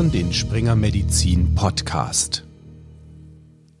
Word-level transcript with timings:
hören 0.00 0.12
den 0.12 0.32
Springer 0.32 0.76
Medizin 0.76 1.54
Podcast. 1.54 2.46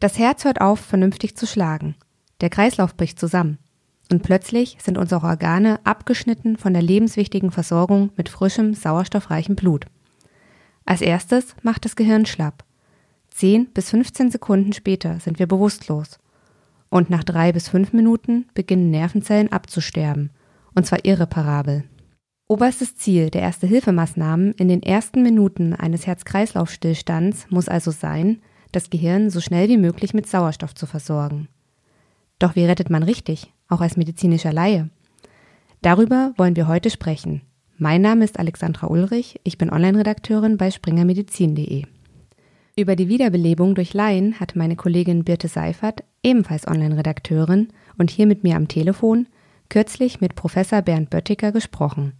Das 0.00 0.18
Herz 0.18 0.44
hört 0.44 0.60
auf, 0.60 0.78
vernünftig 0.78 1.34
zu 1.34 1.46
schlagen. 1.46 1.94
Der 2.42 2.50
Kreislauf 2.50 2.94
bricht 2.94 3.18
zusammen. 3.18 3.56
Und 4.12 4.22
plötzlich 4.22 4.76
sind 4.82 4.98
unsere 4.98 5.26
Organe 5.26 5.80
abgeschnitten 5.84 6.58
von 6.58 6.74
der 6.74 6.82
lebenswichtigen 6.82 7.50
Versorgung 7.50 8.10
mit 8.18 8.28
frischem, 8.28 8.74
sauerstoffreichem 8.74 9.56
Blut. 9.56 9.86
Als 10.84 11.00
erstes 11.00 11.56
macht 11.62 11.86
das 11.86 11.96
Gehirn 11.96 12.26
schlapp. 12.26 12.64
10 13.30 13.70
bis 13.72 13.88
15 13.88 14.30
Sekunden 14.30 14.74
später 14.74 15.20
sind 15.20 15.38
wir 15.38 15.46
bewusstlos. 15.46 16.18
Und 16.90 17.08
nach 17.08 17.24
drei 17.24 17.50
bis 17.50 17.70
fünf 17.70 17.94
Minuten 17.94 18.44
beginnen 18.52 18.90
Nervenzellen 18.90 19.50
abzusterben. 19.50 20.28
Und 20.74 20.84
zwar 20.84 21.02
irreparabel. 21.02 21.84
Oberstes 22.50 22.96
Ziel 22.96 23.30
der 23.30 23.42
Erste-Hilfemaßnahmen 23.42 24.54
in 24.54 24.66
den 24.66 24.82
ersten 24.82 25.22
Minuten 25.22 25.72
eines 25.72 26.08
Herz-Kreislauf-Stillstands 26.08 27.46
muss 27.48 27.68
also 27.68 27.92
sein, 27.92 28.42
das 28.72 28.90
Gehirn 28.90 29.30
so 29.30 29.40
schnell 29.40 29.68
wie 29.68 29.76
möglich 29.76 30.14
mit 30.14 30.26
Sauerstoff 30.26 30.74
zu 30.74 30.86
versorgen. 30.86 31.46
Doch 32.40 32.56
wie 32.56 32.64
rettet 32.64 32.90
man 32.90 33.04
richtig, 33.04 33.52
auch 33.68 33.80
als 33.80 33.96
medizinischer 33.96 34.52
Laie? 34.52 34.90
Darüber 35.80 36.32
wollen 36.38 36.56
wir 36.56 36.66
heute 36.66 36.90
sprechen. 36.90 37.42
Mein 37.78 38.02
Name 38.02 38.24
ist 38.24 38.36
Alexandra 38.36 38.88
Ulrich, 38.88 39.38
ich 39.44 39.56
bin 39.56 39.70
Online-Redakteurin 39.70 40.56
bei 40.56 40.72
springermedizin.de. 40.72 41.84
Über 42.74 42.96
die 42.96 43.08
Wiederbelebung 43.08 43.76
durch 43.76 43.94
Laien 43.94 44.40
hat 44.40 44.56
meine 44.56 44.74
Kollegin 44.74 45.22
Birte 45.22 45.46
Seifert, 45.46 46.02
ebenfalls 46.24 46.66
Online-Redakteurin 46.66 47.68
und 47.96 48.10
hier 48.10 48.26
mit 48.26 48.42
mir 48.42 48.56
am 48.56 48.66
Telefon, 48.66 49.28
kürzlich 49.68 50.20
mit 50.20 50.34
Professor 50.34 50.82
Bernd 50.82 51.10
Böttiger 51.10 51.52
gesprochen. 51.52 52.14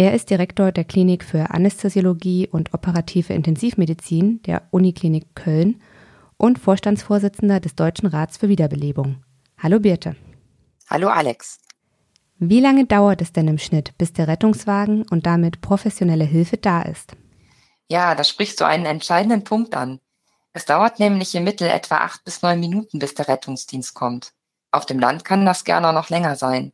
Er 0.00 0.14
ist 0.14 0.30
Direktor 0.30 0.72
der 0.72 0.84
Klinik 0.84 1.22
für 1.22 1.50
Anästhesiologie 1.50 2.48
und 2.48 2.72
operative 2.72 3.34
Intensivmedizin 3.34 4.40
der 4.44 4.62
Uniklinik 4.70 5.34
Köln 5.34 5.82
und 6.38 6.58
Vorstandsvorsitzender 6.58 7.60
des 7.60 7.74
Deutschen 7.74 8.06
Rats 8.06 8.38
für 8.38 8.48
Wiederbelebung. 8.48 9.22
Hallo 9.58 9.78
Birte. 9.78 10.16
Hallo 10.88 11.08
Alex. 11.08 11.60
Wie 12.38 12.60
lange 12.60 12.86
dauert 12.86 13.20
es 13.20 13.34
denn 13.34 13.46
im 13.46 13.58
Schnitt, 13.58 13.92
bis 13.98 14.14
der 14.14 14.26
Rettungswagen 14.26 15.04
und 15.10 15.26
damit 15.26 15.60
professionelle 15.60 16.24
Hilfe 16.24 16.56
da 16.56 16.80
ist? 16.80 17.14
Ja, 17.90 18.14
da 18.14 18.24
sprichst 18.24 18.58
du 18.58 18.64
einen 18.64 18.86
entscheidenden 18.86 19.44
Punkt 19.44 19.74
an. 19.74 20.00
Es 20.54 20.64
dauert 20.64 20.98
nämlich 20.98 21.34
im 21.34 21.44
Mittel 21.44 21.68
etwa 21.68 21.98
acht 21.98 22.24
bis 22.24 22.40
neun 22.40 22.58
Minuten, 22.58 23.00
bis 23.00 23.12
der 23.12 23.28
Rettungsdienst 23.28 23.92
kommt. 23.92 24.32
Auf 24.70 24.86
dem 24.86 24.98
Land 24.98 25.26
kann 25.26 25.44
das 25.44 25.64
gerne 25.64 25.92
noch 25.92 26.08
länger 26.08 26.36
sein. 26.36 26.72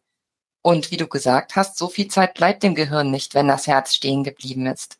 Und 0.67 0.91
wie 0.91 0.97
du 0.97 1.07
gesagt 1.07 1.55
hast, 1.55 1.79
so 1.79 1.87
viel 1.87 2.09
Zeit 2.09 2.35
bleibt 2.35 2.65
dem 2.65 2.75
Gehirn 2.75 3.13
nicht, 3.13 3.37
wenn 3.37 3.47
das 3.47 3.69
Herz 3.69 3.95
stehen 3.95 4.25
geblieben 4.25 4.67
ist. 4.67 4.99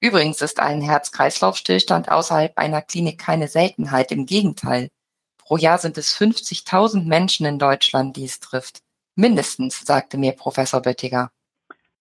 Übrigens 0.00 0.40
ist 0.40 0.60
ein 0.60 0.80
Herz-Kreislauf-Stillstand 0.80 2.08
außerhalb 2.08 2.56
einer 2.56 2.82
Klinik 2.82 3.18
keine 3.18 3.48
Seltenheit, 3.48 4.12
im 4.12 4.26
Gegenteil. 4.26 4.90
Pro 5.38 5.56
Jahr 5.56 5.78
sind 5.78 5.98
es 5.98 6.16
50.000 6.16 7.04
Menschen 7.04 7.46
in 7.46 7.58
Deutschland, 7.58 8.16
die 8.16 8.26
es 8.26 8.38
trifft. 8.38 8.78
Mindestens, 9.16 9.84
sagte 9.84 10.18
mir 10.18 10.36
Professor 10.36 10.80
Böttiger. 10.80 11.32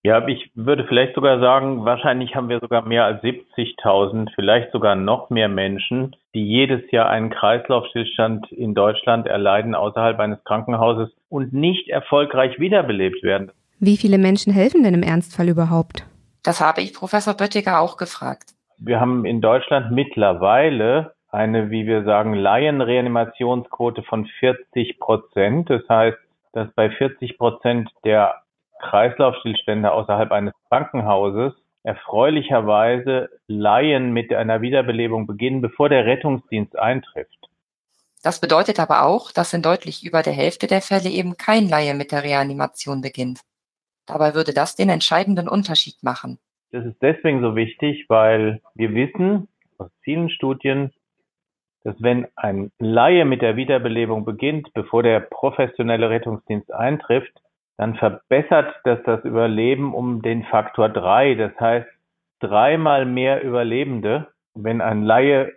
Ja, 0.04 0.28
ich 0.28 0.52
würde 0.54 0.86
vielleicht 0.88 1.16
sogar 1.16 1.40
sagen, 1.40 1.84
wahrscheinlich 1.86 2.36
haben 2.36 2.50
wir 2.50 2.60
sogar 2.60 2.86
mehr 2.86 3.06
als 3.06 3.24
70.000, 3.24 4.30
vielleicht 4.36 4.72
sogar 4.74 4.94
noch 4.94 5.32
mehr 5.32 5.50
Menschen, 5.50 6.16
die 6.34 6.46
jedes 6.46 6.90
Jahr 6.92 7.10
einen 7.10 7.30
Kreislaufstillstand 7.30 8.52
in 8.52 8.74
Deutschland 8.74 9.28
erleiden 9.28 9.76
außerhalb 9.76 10.20
eines 10.20 10.44
Krankenhauses 10.44 11.10
und 11.30 11.54
nicht 11.54 11.90
erfolgreich 11.90 12.60
wiederbelebt 12.60 13.24
werden. 13.24 13.52
Wie 13.80 13.98
viele 13.98 14.18
Menschen 14.18 14.54
helfen 14.54 14.84
denn 14.84 14.94
im 14.94 15.04
Ernstfall 15.04 15.50
überhaupt? 15.50 16.06
Das 16.44 16.62
habe 16.62 16.82
ich 16.82 16.94
Professor 16.94 17.34
Böttiger 17.34 17.80
auch 17.80 17.98
gefragt. 17.98 18.54
Wir 18.78 19.00
haben 19.00 19.26
in 19.26 19.42
Deutschland 19.42 19.92
mittlerweile 19.92 21.14
eine, 21.30 21.70
wie 21.70 21.86
wir 21.86 22.04
sagen, 22.04 22.34
Laienreanimationsquote 22.34 24.04
von 24.04 24.26
40 24.40 25.00
Prozent. 25.00 25.70
Das 25.70 25.82
heißt, 25.88 26.18
dass 26.54 26.70
bei 26.74 26.90
40 26.90 27.38
Prozent 27.38 27.90
der 28.04 28.42
Kreislaufstillstände 28.82 29.92
außerhalb 29.92 30.32
eines 30.32 30.54
Krankenhauses 30.70 31.54
erfreulicherweise 31.84 33.30
Laien 33.48 34.14
mit 34.14 34.34
einer 34.34 34.62
Wiederbelebung 34.62 35.28
beginnen, 35.28 35.62
bevor 35.62 35.90
der 35.90 36.06
Rettungsdienst 36.06 36.78
eintrifft. 36.78 37.50
Das 38.24 38.40
bedeutet 38.40 38.80
aber 38.80 39.04
auch, 39.04 39.32
dass 39.32 39.54
in 39.54 39.64
deutlich 39.64 40.06
über 40.06 40.22
der 40.22 40.34
Hälfte 40.34 40.68
der 40.68 40.82
Fälle 40.82 41.10
eben 41.10 41.38
kein 41.38 41.68
Laie 41.68 41.96
mit 41.96 42.12
der 42.12 42.24
Reanimation 42.24 43.02
beginnt. 43.02 43.42
Dabei 44.06 44.36
würde 44.36 44.54
das 44.54 44.76
den 44.76 44.90
entscheidenden 44.90 45.48
Unterschied 45.48 46.04
machen. 46.04 46.38
Das 46.72 46.86
ist 46.86 47.02
deswegen 47.02 47.42
so 47.42 47.56
wichtig, 47.56 48.06
weil 48.10 48.62
wir 48.76 48.94
wissen 48.94 49.48
aus 49.78 49.90
vielen 50.02 50.30
Studien, 50.30 50.92
dass 51.84 51.96
wenn 52.00 52.28
ein 52.36 52.72
Laie 52.78 53.26
mit 53.26 53.42
der 53.42 53.56
Wiederbelebung 53.56 54.24
beginnt, 54.24 54.72
bevor 54.74 55.02
der 55.02 55.20
professionelle 55.20 56.10
Rettungsdienst 56.10 56.72
eintrifft, 56.72 57.34
dann 57.78 57.96
verbessert 57.96 58.76
das 58.84 59.00
das 59.06 59.24
Überleben 59.24 59.94
um 59.94 60.22
den 60.22 60.44
Faktor 60.46 60.90
drei. 60.90 61.36
Das 61.36 61.52
heißt, 61.60 61.88
dreimal 62.40 63.06
mehr 63.06 63.44
Überlebende, 63.44 64.28
wenn 64.54 64.82
ein 64.82 65.04
Laie 65.04 65.54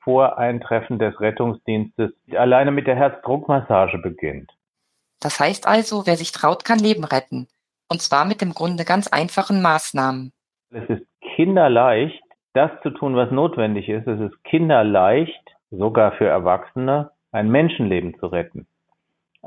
vor 0.00 0.38
Eintreffen 0.38 0.98
des 0.98 1.20
Rettungsdienstes 1.20 2.12
alleine 2.34 2.70
mit 2.70 2.86
der 2.86 2.96
Herzdruckmassage 2.96 3.98
beginnt. 3.98 4.50
Das 5.20 5.40
heißt 5.40 5.66
also, 5.66 6.06
wer 6.06 6.16
sich 6.16 6.32
traut, 6.32 6.64
kann 6.64 6.78
Leben 6.78 7.04
retten. 7.04 7.48
Und 7.90 8.00
zwar 8.00 8.24
mit 8.24 8.40
dem 8.40 8.54
Grunde 8.54 8.84
ganz 8.84 9.08
einfachen 9.08 9.62
Maßnahmen. 9.62 10.32
Es 10.70 10.88
ist 10.88 11.06
kinderleicht, 11.36 12.22
das 12.52 12.70
zu 12.82 12.90
tun, 12.90 13.16
was 13.16 13.30
notwendig 13.30 13.88
ist. 13.88 14.06
Es 14.06 14.20
ist 14.20 14.44
kinderleicht, 14.44 15.42
sogar 15.70 16.12
für 16.12 16.26
Erwachsene, 16.26 17.10
ein 17.32 17.50
Menschenleben 17.50 18.18
zu 18.18 18.26
retten. 18.26 18.66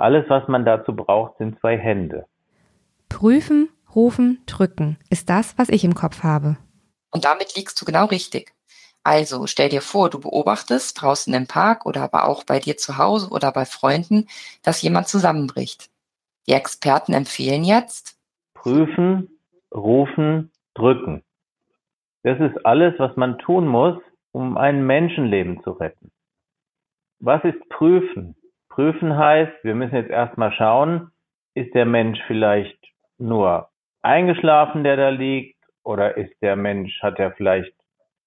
Alles, 0.02 0.26
was 0.30 0.48
man 0.48 0.66
dazu 0.66 0.96
braucht, 0.96 1.38
sind 1.38 1.60
zwei 1.60 1.78
Hände. 1.78 2.26
Prüfen, 3.08 3.70
rufen, 3.96 4.42
drücken 4.48 4.98
ist 5.12 5.30
das, 5.30 5.58
was 5.60 5.70
ich 5.70 5.84
im 5.84 5.94
Kopf 5.94 6.24
habe. 6.24 6.58
Und 7.12 7.26
damit 7.26 7.56
liegst 7.56 7.80
du 7.80 7.86
genau 7.86 8.06
richtig. 8.06 8.54
Also 9.04 9.46
stell 9.46 9.70
dir 9.70 9.82
vor, 9.82 10.10
du 10.10 10.20
beobachtest 10.20 11.00
draußen 11.00 11.32
im 11.34 11.46
Park 11.46 11.86
oder 11.86 12.02
aber 12.02 12.28
auch 12.28 12.44
bei 12.44 12.60
dir 12.60 12.78
zu 12.78 12.98
Hause 12.98 13.30
oder 13.30 13.52
bei 13.52 13.66
Freunden, 13.66 14.28
dass 14.64 14.82
jemand 14.82 15.08
zusammenbricht. 15.08 15.92
Die 16.48 16.54
Experten 16.54 17.14
empfehlen 17.14 17.64
jetzt 17.64 18.18
prüfen, 18.56 19.30
rufen, 19.74 20.52
drücken. 20.74 21.24
Das 22.24 22.40
ist 22.40 22.66
alles, 22.66 22.96
was 22.98 23.16
man 23.18 23.38
tun 23.38 23.68
muss, 23.68 24.02
um 24.32 24.58
ein 24.58 24.86
Menschenleben 24.86 25.64
zu 25.64 25.72
retten. 25.72 26.12
Was 27.20 27.44
ist 27.44 27.70
prüfen? 27.70 28.36
Prüfen 28.72 29.18
heißt, 29.18 29.64
wir 29.64 29.76
müssen 29.76 29.96
jetzt 29.96 30.10
erstmal 30.10 30.54
schauen, 30.54 31.12
ist 31.56 31.76
der 31.76 31.86
Mensch 31.86 32.20
vielleicht 32.26 32.80
nur 33.18 33.68
eingeschlafen, 34.02 34.86
der 34.86 34.96
da 34.96 35.10
liegt, 35.10 35.58
oder 35.84 36.16
ist 36.16 36.34
der 36.42 36.56
Mensch, 36.56 37.02
hat 37.04 37.20
er 37.20 37.34
vielleicht 37.34 37.74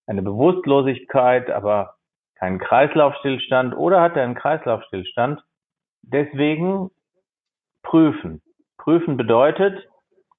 eine 0.07 0.21
Bewusstlosigkeit, 0.21 1.51
aber 1.51 1.95
keinen 2.35 2.59
Kreislaufstillstand, 2.59 3.75
oder 3.75 4.03
hat 4.03 4.17
er 4.17 4.25
einen 4.25 4.35
Kreislaufstillstand? 4.35 5.43
Deswegen 6.03 6.91
prüfen. 7.83 8.43
Prüfen 8.77 9.17
bedeutet 9.17 9.89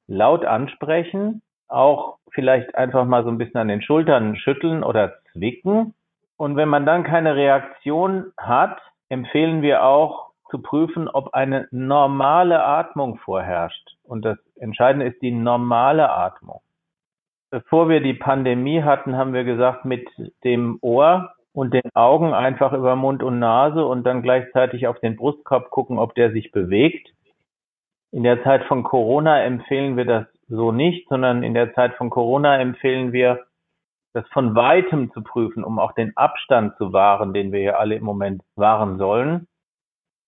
laut 0.05 0.45
ansprechen, 0.45 1.41
auch 1.67 2.19
vielleicht 2.29 2.75
einfach 2.75 3.05
mal 3.05 3.23
so 3.23 3.29
ein 3.29 3.39
bisschen 3.39 3.59
an 3.59 3.69
den 3.69 3.81
Schultern 3.81 4.35
schütteln 4.35 4.83
oder 4.83 5.15
zwicken. 5.31 5.95
Und 6.37 6.57
wenn 6.57 6.69
man 6.69 6.85
dann 6.85 7.03
keine 7.03 7.35
Reaktion 7.35 8.31
hat, 8.37 8.79
empfehlen 9.09 9.61
wir 9.61 9.83
auch 9.83 10.31
zu 10.49 10.61
prüfen, 10.61 11.07
ob 11.07 11.33
eine 11.33 11.67
normale 11.71 12.63
Atmung 12.63 13.17
vorherrscht. 13.17 13.95
Und 14.03 14.23
das 14.23 14.37
Entscheidende 14.55 15.07
ist 15.07 15.21
die 15.21 15.31
normale 15.31 16.11
Atmung. 16.11 16.61
Bevor 17.49 17.89
wir 17.89 18.01
die 18.01 18.13
Pandemie 18.13 18.83
hatten, 18.83 19.15
haben 19.15 19.33
wir 19.33 19.43
gesagt, 19.43 19.85
mit 19.85 20.07
dem 20.43 20.77
Ohr 20.81 21.31
und 21.53 21.73
den 21.73 21.89
Augen 21.93 22.33
einfach 22.33 22.73
über 22.73 22.95
Mund 22.95 23.23
und 23.23 23.39
Nase 23.39 23.85
und 23.85 24.03
dann 24.03 24.21
gleichzeitig 24.21 24.87
auf 24.87 24.99
den 24.99 25.15
Brustkorb 25.15 25.69
gucken, 25.69 25.97
ob 25.97 26.13
der 26.15 26.31
sich 26.31 26.51
bewegt. 26.51 27.09
In 28.11 28.23
der 28.23 28.43
Zeit 28.43 28.63
von 28.65 28.83
Corona 28.83 29.41
empfehlen 29.43 29.97
wir 29.97 30.05
das 30.05 30.25
so 30.47 30.71
nicht, 30.71 31.07
sondern 31.07 31.43
in 31.43 31.53
der 31.53 31.73
Zeit 31.73 31.95
von 31.95 32.09
Corona 32.09 32.59
empfehlen 32.59 33.13
wir, 33.13 33.45
das 34.15 34.25
von 34.29 34.55
weitem 34.55 35.11
zu 35.11 35.21
prüfen, 35.21 35.65
um 35.65 35.77
auch 35.77 35.91
den 35.91 36.15
Abstand 36.15 36.77
zu 36.77 36.93
wahren, 36.93 37.33
den 37.33 37.51
wir 37.51 37.59
ja 37.59 37.73
alle 37.73 37.95
im 37.95 38.03
Moment 38.05 38.41
wahren 38.55 38.97
sollen. 38.97 39.45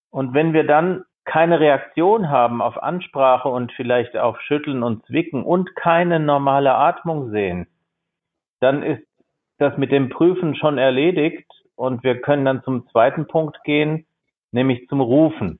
Und 0.09 0.33
wenn 0.33 0.51
wir 0.51 0.65
dann 0.65 1.05
keine 1.23 1.61
Reaktion 1.61 2.29
haben 2.29 2.61
auf 2.61 2.83
Ansprache 2.83 3.47
und 3.47 3.71
vielleicht 3.71 4.17
auf 4.17 4.41
Schütteln 4.41 4.83
und 4.83 5.05
Zwicken 5.05 5.43
und 5.43 5.73
keine 5.75 6.19
normale 6.19 6.75
Atmung 6.75 7.31
sehen, 7.31 7.67
dann 8.59 8.83
ist 8.83 9.03
das 9.57 9.77
mit 9.77 9.93
dem 9.93 10.09
Prüfen 10.09 10.55
schon 10.55 10.77
erledigt 10.77 11.49
und 11.75 12.03
wir 12.03 12.19
können 12.19 12.43
dann 12.43 12.63
zum 12.63 12.89
zweiten 12.89 13.25
Punkt 13.25 13.63
gehen, 13.63 14.05
nämlich 14.51 14.85
zum 14.89 14.99
Rufen. 14.99 15.59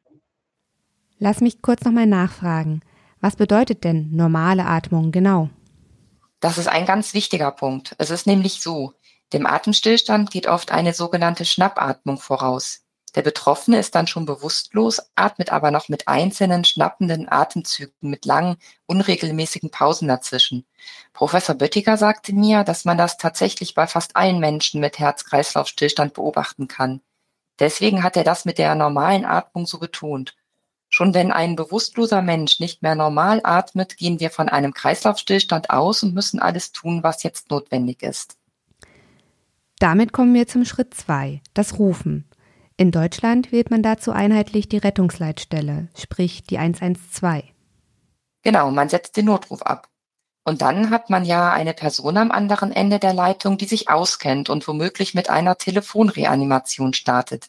Lass 1.18 1.39
mich 1.39 1.62
kurz 1.62 1.85
nochmal 1.85 2.07
nachfragen. 2.07 2.81
Was 3.21 3.38
bedeutet 3.38 3.85
denn 3.85 4.09
normale 4.12 4.65
Atmung 4.65 5.12
genau? 5.13 5.50
Das 6.39 6.57
ist 6.57 6.68
ein 6.68 6.86
ganz 6.86 7.13
wichtiger 7.13 7.51
Punkt. 7.51 7.95
Es 7.98 8.12
ist 8.12 8.28
nämlich 8.28 8.62
so, 8.62 8.94
dem 9.34 9.45
Atemstillstand 9.45 10.31
geht 10.31 10.48
oft 10.48 10.72
eine 10.72 10.94
sogenannte 10.94 11.45
Schnappatmung 11.45 12.18
voraus. 12.18 12.84
Der 13.16 13.24
Betroffene 13.24 13.80
ist 13.80 13.95
dann 13.95 14.06
schon 14.06 14.25
bewusstlos, 14.25 15.01
atmet 15.16 15.51
aber 15.51 15.72
noch 15.72 15.89
mit 15.89 16.07
einzelnen 16.07 16.63
schnappenden 16.63 17.28
Atemzügen 17.28 18.12
mit 18.12 18.25
langen, 18.25 18.57
unregelmäßigen 18.86 19.72
Pausen 19.72 20.07
dazwischen. 20.07 20.68
Professor 21.13 21.56
Böttiger 21.56 21.98
sagte 21.98 22.34
mir, 22.34 22.63
dass 22.63 22.86
man 22.86 22.98
das 22.98 23.18
tatsächlich 23.18 23.74
bei 23.74 23.88
fast 23.88 24.16
allen 24.16 24.40
Menschen 24.40 24.80
mit 24.81 25.00
Herz-Kreislauf-Stillstand 25.00 26.13
beobachten 26.13 26.68
kann. 26.68 27.01
Deswegen 27.60 28.04
hat 28.04 28.16
er 28.18 28.24
das 28.24 28.45
mit 28.45 28.60
der 28.60 28.75
normalen 28.75 29.25
Atmung 29.25 29.66
so 29.66 29.80
betont. 29.80 30.36
Schon 30.89 31.13
wenn 31.13 31.31
ein 31.31 31.56
bewusstloser 31.56 32.22
Mensch 32.22 32.60
nicht 32.60 32.81
mehr 32.81 32.95
normal 32.95 33.42
atmet, 33.44 33.98
gehen 33.98 34.19
wir 34.19 34.30
von 34.30 34.50
einem 34.50 34.74
Kreislaufstillstand 34.74 35.69
aus 35.69 36.04
und 36.04 36.13
müssen 36.13 36.39
alles 36.39 36.72
tun, 36.72 37.04
was 37.04 37.24
jetzt 37.24 37.51
notwendig 37.51 38.04
ist. 38.04 38.38
Damit 39.80 40.12
kommen 40.12 40.34
wir 40.34 40.48
zum 40.48 40.66
Schritt 40.66 40.94
zwei, 40.94 41.42
das 41.54 41.78
Rufen. 41.78 42.28
In 42.78 42.92
Deutschland 42.92 43.51
wählt 43.51 43.69
man 43.69 43.84
dazu 43.84 44.12
einheitlich 44.12 44.69
die 44.69 44.78
Rettungsleitstelle, 44.78 45.89
sprich 45.95 46.44
die 46.44 46.57
112. 46.57 47.44
Genau, 48.44 48.72
man 48.72 48.88
setzt 48.88 49.18
den 49.18 49.25
Notruf 49.25 49.62
ab. 49.62 49.90
Und 50.44 50.62
dann 50.62 50.92
hat 50.92 51.10
man 51.10 51.25
ja 51.25 51.51
eine 51.51 51.74
Person 51.74 52.16
am 52.16 52.31
anderen 52.31 52.72
Ende 52.72 53.00
der 53.00 53.13
Leitung, 53.13 53.57
die 53.57 53.66
sich 53.66 53.90
auskennt 53.90 54.50
und 54.50 54.66
womöglich 54.68 55.13
mit 55.13 55.30
einer 55.30 55.57
Telefonreanimation 55.57 56.94
startet. 56.94 57.48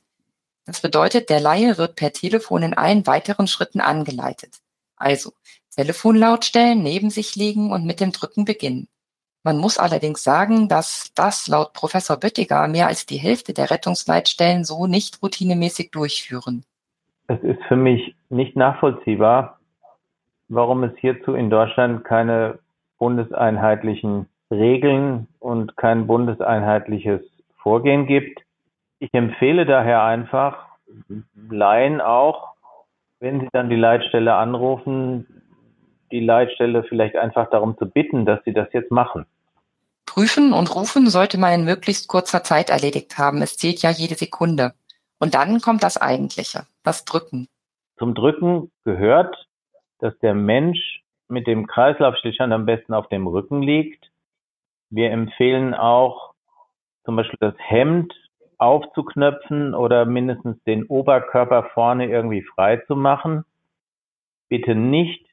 Das 0.69 0.82
bedeutet, 0.82 1.31
der 1.31 1.41
Laie 1.41 1.79
wird 1.79 1.97
per 1.97 2.12
Telefon 2.12 2.62
in 2.62 2.75
allen 2.75 3.06
weiteren 3.06 3.47
Schritten 3.47 3.81
angeleitet. 3.81 4.59
Also 4.97 5.32
Telefon 5.75 6.15
lautstellen, 6.15 6.82
neben 6.82 7.09
sich 7.09 7.37
legen 7.37 7.73
und 7.73 7.87
mit 7.87 8.00
dem 8.00 8.12
Drücken 8.12 8.44
beginnen. 8.44 8.87
Man 9.43 9.56
muss 9.56 9.79
allerdings 9.79 10.23
sagen, 10.23 10.69
dass 10.69 11.11
das 11.15 11.49
laut 11.49 11.73
Professor 11.73 12.19
Böttiger 12.19 12.69
mehr 12.69 12.87
als 12.87 13.06
die 13.06 13.17
Hälfte 13.17 13.55
der 13.55 13.70
Rettungsleitstellen 13.70 14.65
so 14.65 14.87
nicht 14.87 15.23
routinemäßig 15.23 15.91
durchführen. 15.91 16.65
Es 17.29 17.43
ist 17.43 17.62
für 17.67 17.76
mich 17.76 18.15
nicht 18.29 18.55
nachvollziehbar, 18.55 19.61
warum 20.49 20.85
es 20.85 20.93
hierzu 20.99 21.32
in 21.32 21.49
Deutschland 21.49 22.05
keine 22.05 22.59
bundeseinheitlichen 22.99 24.29
Regeln 24.50 25.29
und 25.38 25.79
kein 25.79 26.06
bundeseinheitliches 26.06 27.23
Vorgehen 27.56 28.06
gibt. 28.06 28.43
Ich 28.98 29.12
empfehle 29.12 29.64
daher 29.66 30.02
einfach 30.02 30.66
Laien 31.48 32.00
auch, 32.00 32.54
wenn 33.20 33.40
sie 33.40 33.48
dann 33.52 33.70
die 33.70 33.76
Leitstelle 33.76 34.34
anrufen, 34.34 35.42
die 36.10 36.20
Leitstelle 36.20 36.84
vielleicht 36.84 37.16
einfach 37.16 37.50
darum 37.50 37.76
zu 37.78 37.86
bitten, 37.86 38.24
dass 38.24 38.42
sie 38.44 38.52
das 38.52 38.68
jetzt 38.72 38.90
machen. 38.90 39.26
Prüfen 40.06 40.52
und 40.52 40.74
rufen 40.74 41.08
sollte 41.08 41.38
man 41.38 41.52
in 41.52 41.64
möglichst 41.64 42.08
kurzer 42.08 42.42
Zeit 42.42 42.70
erledigt 42.70 43.18
haben. 43.18 43.42
Es 43.42 43.56
zählt 43.56 43.82
ja 43.82 43.90
jede 43.90 44.14
Sekunde. 44.14 44.72
Und 45.18 45.34
dann 45.34 45.60
kommt 45.60 45.82
das 45.82 45.96
Eigentliche, 46.00 46.66
das 46.82 47.04
Drücken. 47.04 47.48
Zum 47.98 48.14
Drücken 48.14 48.70
gehört, 48.84 49.46
dass 49.98 50.18
der 50.20 50.34
Mensch 50.34 51.02
mit 51.28 51.46
dem 51.46 51.66
Kreislaufstillstand 51.66 52.52
am 52.52 52.66
besten 52.66 52.94
auf 52.94 53.08
dem 53.08 53.26
Rücken 53.26 53.62
liegt. 53.62 54.10
Wir 54.90 55.10
empfehlen 55.10 55.74
auch 55.74 56.32
zum 57.04 57.16
Beispiel 57.16 57.38
das 57.40 57.54
Hemd 57.58 58.14
aufzuknöpfen 58.58 59.75
oder 59.75 60.05
mindestens 60.05 60.62
den 60.64 60.84
Oberkörper 60.84 61.70
vorne 61.75 62.10
irgendwie 62.10 62.43
frei 62.43 62.78
zu 62.87 62.96
machen. 62.96 63.44
Bitte 64.49 64.75
nicht 64.75 65.25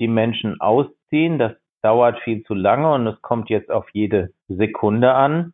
die 0.00 0.08
Menschen 0.08 0.60
ausziehen. 0.60 1.38
Das 1.38 1.52
dauert 1.82 2.18
viel 2.20 2.44
zu 2.44 2.54
lange 2.54 2.92
und 2.92 3.06
es 3.06 3.20
kommt 3.22 3.50
jetzt 3.50 3.70
auf 3.70 3.88
jede 3.92 4.30
Sekunde 4.48 5.14
an. 5.14 5.52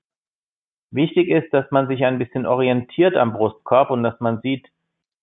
Wichtig 0.90 1.28
ist, 1.28 1.52
dass 1.52 1.70
man 1.70 1.86
sich 1.86 2.04
ein 2.04 2.18
bisschen 2.18 2.46
orientiert 2.46 3.16
am 3.16 3.32
Brustkorb 3.32 3.90
und 3.90 4.02
dass 4.02 4.18
man 4.20 4.40
sieht, 4.40 4.68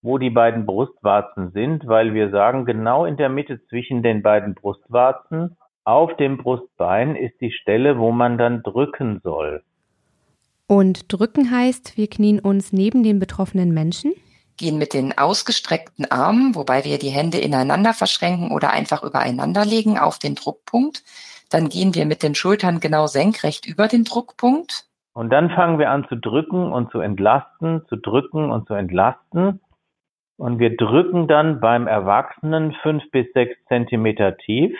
wo 0.01 0.18
die 0.18 0.30
beiden 0.30 0.65
Brustwarzen 0.65 1.51
sind, 1.51 1.88
weil 1.88 2.13
wir 2.13 2.30
sagen, 2.30 2.65
genau 2.65 3.06
in 3.06 3.18
der 3.18 3.30
Mitte 3.30 3.62
zwischen 3.65 4.04
den 4.04 4.21
beiden 4.21 4.56
Brustwarzen 4.56 5.57
auf 5.83 6.15
dem 6.18 6.38
Brustbein 6.38 7.15
ist 7.15 7.39
die 7.42 7.51
Stelle, 7.51 7.98
wo 7.98 8.12
man 8.12 8.38
dann 8.38 8.62
drücken 8.62 9.21
soll. 9.24 9.63
Und 10.68 11.12
drücken 11.14 11.50
heißt, 11.50 11.98
wir 11.98 12.10
knien 12.10 12.40
uns 12.40 12.74
neben 12.74 13.04
den 13.04 13.19
betroffenen 13.19 13.74
Menschen? 13.74 14.14
gehen 14.58 14.78
mit 14.78 14.94
den 14.94 15.18
ausgestreckten 15.18 16.12
Armen, 16.12 16.56
wobei 16.56 16.84
wir 16.84 16.98
die 16.98 17.10
Hände 17.10 17.38
ineinander 17.38 17.94
verschränken 17.94 18.52
oder 18.52 18.72
einfach 18.72 19.04
übereinander 19.04 19.64
legen 19.64 19.98
auf 19.98 20.19
den 20.19 20.36
Druckpunkt. 20.36 21.04
Dann 21.50 21.69
gehen 21.69 21.96
wir 21.96 22.06
mit 22.06 22.24
den 22.24 22.36
Schultern 22.36 22.80
genau 22.80 23.08
senkrecht 23.08 23.66
über 23.66 23.88
den 23.88 24.04
Druckpunkt. 24.04 24.86
Und 25.14 25.31
dann 25.31 25.50
fangen 25.52 25.80
wir 25.80 25.90
an 25.90 26.06
zu 26.10 26.16
drücken 26.16 26.72
und 26.72 26.92
zu 26.92 27.00
entlasten, 27.00 27.86
zu 27.88 27.96
drücken 27.96 28.52
und 28.52 28.68
zu 28.68 28.74
entlasten. 28.74 29.62
Und 30.38 30.60
wir 30.60 30.75
drücken 30.75 31.28
dann 31.28 31.60
beim 31.60 31.88
Erwachsenen 31.88 32.74
fünf 32.84 33.10
bis 33.12 33.31
sechs 33.34 33.56
Zentimeter 33.68 34.38
tief, 34.38 34.78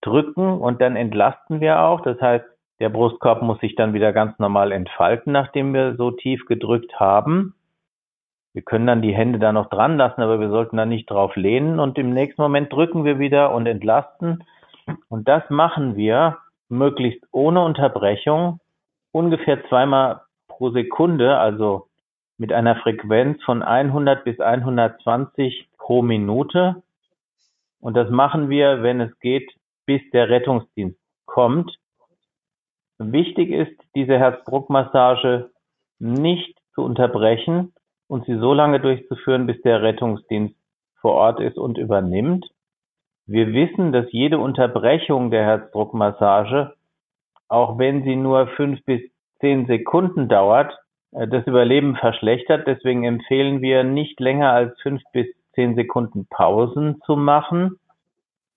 drücken 0.00 0.60
und 0.60 0.80
dann 0.80 0.96
entlasten 0.96 1.60
wir 1.60 1.80
auch. 1.80 2.00
Das 2.00 2.20
heißt, 2.20 2.44
der 2.80 2.90
Brustkorb 2.90 3.42
muss 3.42 3.60
sich 3.60 3.74
dann 3.74 3.94
wieder 3.94 4.12
ganz 4.12 4.38
normal 4.38 4.72
entfalten, 4.72 5.32
nachdem 5.32 5.72
wir 5.72 5.96
so 5.96 6.10
tief 6.10 6.44
gedrückt 6.46 7.00
haben. 7.00 7.54
Wir 8.52 8.62
können 8.62 8.86
dann 8.86 9.02
die 9.02 9.14
Hände 9.14 9.38
da 9.38 9.52
noch 9.52 9.68
dran 9.68 9.98
lassen, 9.98 10.22
aber 10.22 10.40
wir 10.40 10.50
sollten 10.50 10.76
da 10.76 10.86
nicht 10.86 11.10
drauf 11.10 11.36
lehnen 11.36 11.78
und 11.78 11.98
im 11.98 12.12
nächsten 12.12 12.40
Moment 12.40 12.72
drücken 12.72 13.04
wir 13.04 13.18
wieder 13.18 13.52
und 13.52 13.66
entlasten. 13.66 14.44
Und 15.08 15.28
das 15.28 15.42
machen 15.50 15.96
wir 15.96 16.38
möglichst 16.68 17.22
ohne 17.32 17.62
Unterbrechung, 17.62 18.60
ungefähr 19.12 19.66
zweimal 19.68 20.22
pro 20.48 20.70
Sekunde, 20.70 21.38
also 21.38 21.88
mit 22.38 22.52
einer 22.52 22.76
Frequenz 22.76 23.42
von 23.44 23.62
100 23.62 24.24
bis 24.24 24.40
120 24.40 25.68
pro 25.78 26.02
Minute. 26.02 26.82
Und 27.80 27.94
das 27.94 28.10
machen 28.10 28.48
wir, 28.48 28.82
wenn 28.82 29.00
es 29.00 29.18
geht, 29.20 29.50
bis 29.86 30.00
der 30.12 30.28
Rettungsdienst 30.28 30.98
kommt. 31.26 31.76
Wichtig 32.98 33.50
ist, 33.50 33.76
diese 33.94 34.18
Herzdruckmassage 34.18 35.50
nicht 35.98 36.58
zu 36.74 36.82
unterbrechen, 36.82 37.72
und 38.08 38.26
sie 38.26 38.38
so 38.38 38.52
lange 38.52 38.80
durchzuführen, 38.80 39.46
bis 39.46 39.60
der 39.62 39.82
Rettungsdienst 39.82 40.54
vor 41.00 41.14
Ort 41.14 41.40
ist 41.40 41.58
und 41.58 41.78
übernimmt. 41.78 42.46
Wir 43.26 43.52
wissen, 43.52 43.92
dass 43.92 44.06
jede 44.10 44.38
Unterbrechung 44.38 45.30
der 45.30 45.44
Herzdruckmassage, 45.44 46.74
auch 47.48 47.78
wenn 47.78 48.04
sie 48.04 48.16
nur 48.16 48.48
fünf 48.48 48.84
bis 48.84 49.00
zehn 49.40 49.66
Sekunden 49.66 50.28
dauert, 50.28 50.72
äh, 51.12 51.26
das 51.26 51.46
Überleben 51.46 51.96
verschlechtert. 51.96 52.66
Deswegen 52.66 53.04
empfehlen 53.04 53.60
wir 53.60 53.82
nicht 53.82 54.20
länger 54.20 54.52
als 54.52 54.80
fünf 54.80 55.02
bis 55.12 55.26
zehn 55.54 55.74
Sekunden 55.74 56.26
Pausen 56.26 57.00
zu 57.04 57.16
machen. 57.16 57.78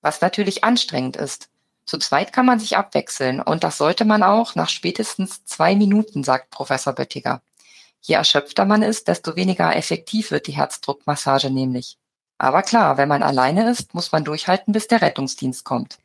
Was 0.02 0.22
natürlich 0.22 0.64
anstrengend 0.64 1.18
ist. 1.18 1.52
Zu 1.90 1.98
zweit 1.98 2.34
kann 2.34 2.46
man 2.46 2.60
sich 2.60 2.78
abwechseln 2.78 3.42
und 3.42 3.64
das 3.64 3.80
sollte 3.80 4.06
man 4.06 4.22
auch 4.22 4.54
nach 4.54 4.70
spätestens 4.70 5.44
zwei 5.46 5.76
Minuten, 5.76 6.24
sagt 6.24 6.52
Professor 6.52 6.94
Böttiger. 6.94 7.42
Je 8.00 8.14
erschöpfter 8.14 8.66
man 8.66 8.84
ist, 8.84 9.08
desto 9.08 9.36
weniger 9.36 9.76
effektiv 9.76 10.30
wird 10.30 10.46
die 10.46 10.52
Herzdruckmassage 10.52 11.50
nämlich. 11.50 11.98
Aber 12.38 12.62
klar, 12.62 13.00
wenn 13.00 13.10
man 13.10 13.24
alleine 13.24 13.68
ist, 13.72 13.96
muss 13.96 14.12
man 14.12 14.24
durchhalten, 14.24 14.72
bis 14.72 14.86
der 14.86 15.02
Rettungsdienst 15.02 15.64
kommt. 15.64 15.98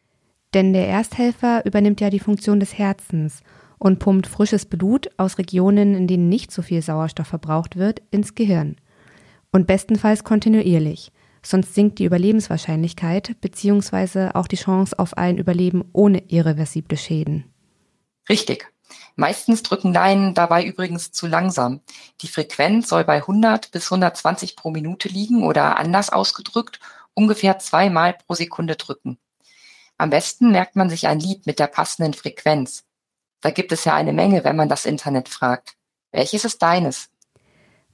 Denn 0.54 0.72
der 0.72 0.88
Ersthelfer 0.88 1.66
übernimmt 1.66 2.00
ja 2.00 2.08
die 2.08 2.18
Funktion 2.18 2.60
des 2.60 2.78
Herzens 2.78 3.42
und 3.76 3.98
pumpt 3.98 4.26
frisches 4.26 4.64
Blut 4.64 5.10
aus 5.18 5.36
Regionen, 5.36 5.94
in 5.94 6.06
denen 6.06 6.30
nicht 6.30 6.50
so 6.50 6.62
viel 6.62 6.80
Sauerstoff 6.80 7.26
verbraucht 7.26 7.76
wird, 7.76 8.00
ins 8.10 8.34
Gehirn. 8.34 8.76
Und 9.52 9.66
bestenfalls 9.66 10.24
kontinuierlich, 10.24 11.12
sonst 11.44 11.74
sinkt 11.74 11.98
die 11.98 12.04
Überlebenswahrscheinlichkeit 12.04 13.40
bzw. 13.40 14.30
auch 14.34 14.46
die 14.46 14.56
Chance 14.56 14.98
auf 14.98 15.16
ein 15.16 15.38
Überleben 15.38 15.84
ohne 15.92 16.30
irreversible 16.30 16.96
Schäden. 16.96 17.44
Richtig. 18.28 18.72
Meistens 19.16 19.62
drücken 19.62 19.92
Laien 19.92 20.34
dabei 20.34 20.64
übrigens 20.64 21.12
zu 21.12 21.26
langsam. 21.26 21.80
Die 22.20 22.28
Frequenz 22.28 22.88
soll 22.88 23.04
bei 23.04 23.16
100 23.16 23.70
bis 23.70 23.90
120 23.90 24.56
pro 24.56 24.70
Minute 24.70 25.08
liegen 25.08 25.44
oder 25.44 25.76
anders 25.76 26.10
ausgedrückt 26.10 26.80
ungefähr 27.14 27.58
zweimal 27.58 28.14
pro 28.14 28.34
Sekunde 28.34 28.76
drücken. 28.76 29.18
Am 29.96 30.10
besten 30.10 30.50
merkt 30.50 30.76
man 30.76 30.90
sich 30.90 31.06
ein 31.06 31.20
Lied 31.20 31.46
mit 31.46 31.58
der 31.58 31.68
passenden 31.68 32.14
Frequenz. 32.14 32.84
Da 33.40 33.50
gibt 33.50 33.72
es 33.72 33.84
ja 33.84 33.94
eine 33.94 34.12
Menge, 34.12 34.44
wenn 34.44 34.56
man 34.56 34.68
das 34.68 34.84
Internet 34.84 35.28
fragt. 35.28 35.76
Welches 36.10 36.44
ist 36.44 36.62
deines? 36.62 37.10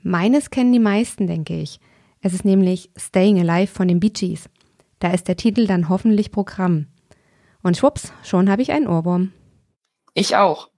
Meines 0.03 0.51
kennen 0.51 0.73
die 0.73 0.79
meisten, 0.79 1.27
denke 1.27 1.61
ich. 1.61 1.81
Es 2.23 2.35
ist 2.35 2.45
nämlich 2.45 2.91
Staying 2.97 3.39
Alive 3.41 3.73
von 3.73 3.89
den 3.89 3.99
Bee 3.99 4.11
Gees. 4.11 4.51
Da 4.99 5.11
ist 5.13 5.27
der 5.27 5.37
Titel 5.37 5.67
dann 5.67 5.89
hoffentlich 5.89 6.31
Programm. 6.31 6.87
Und 7.63 7.79
schwupps, 7.79 8.13
schon 8.23 8.51
habe 8.51 8.61
ich 8.61 8.73
einen 8.73 8.87
Ohrwurm. 8.87 9.33
Ich 10.13 10.37
auch. 10.37 10.69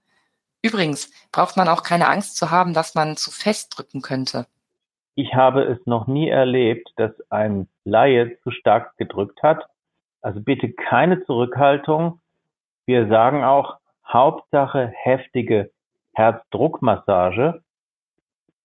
Übrigens 0.61 1.11
braucht 1.33 1.57
man 1.57 1.67
auch 1.67 1.83
keine 1.83 2.07
Angst 2.07 2.37
zu 2.37 2.49
haben, 2.49 2.73
dass 2.73 2.95
man 2.95 3.17
zu 3.17 3.31
fest 3.31 3.77
drücken 3.77 4.01
könnte. 4.01 4.47
Ich 5.15 5.35
habe 5.35 5.63
es 5.63 5.85
noch 5.85 6.07
nie 6.07 6.29
erlebt, 6.29 6.91
dass 6.95 7.11
ein 7.29 7.67
Laie 7.83 8.39
zu 8.43 8.51
stark 8.51 8.95
gedrückt 8.97 9.43
hat. 9.43 9.65
Also 10.21 10.39
bitte 10.39 10.71
keine 10.71 11.25
Zurückhaltung. 11.25 12.21
Wir 12.85 13.09
sagen 13.09 13.43
auch 13.43 13.77
Hauptsache 14.07 14.93
heftige 14.95 15.71
Herzdruckmassage. 16.13 17.62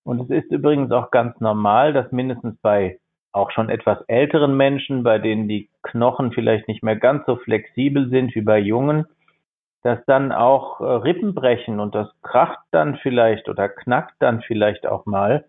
Und 0.09 0.23
es 0.23 0.31
ist 0.31 0.51
übrigens 0.51 0.91
auch 0.91 1.11
ganz 1.11 1.39
normal, 1.39 1.93
dass 1.93 2.11
mindestens 2.13 2.57
bei 2.63 2.99
auch 3.33 3.51
schon 3.51 3.69
etwas 3.69 4.01
älteren 4.07 4.57
Menschen, 4.57 5.03
bei 5.03 5.19
denen 5.19 5.49
die 5.49 5.69
Knochen 5.83 6.33
vielleicht 6.33 6.67
nicht 6.67 6.83
mehr 6.83 6.97
ganz 6.97 7.27
so 7.27 7.37
flexibel 7.37 8.09
sind 8.09 8.35
wie 8.35 8.41
bei 8.41 8.59
Jungen, 8.59 9.05
dass 9.83 10.03
dann 10.07 10.33
auch 10.33 10.81
äh, 10.81 10.85
Rippen 10.85 11.35
brechen 11.35 11.79
und 11.79 11.95
das 11.95 12.09
kracht 12.23 12.59
dann 12.71 12.97
vielleicht 13.03 13.51
oder 13.51 13.69
knackt 13.69 14.15
dann 14.21 14.41
vielleicht 14.41 14.87
auch 14.87 15.05
mal. 15.05 15.45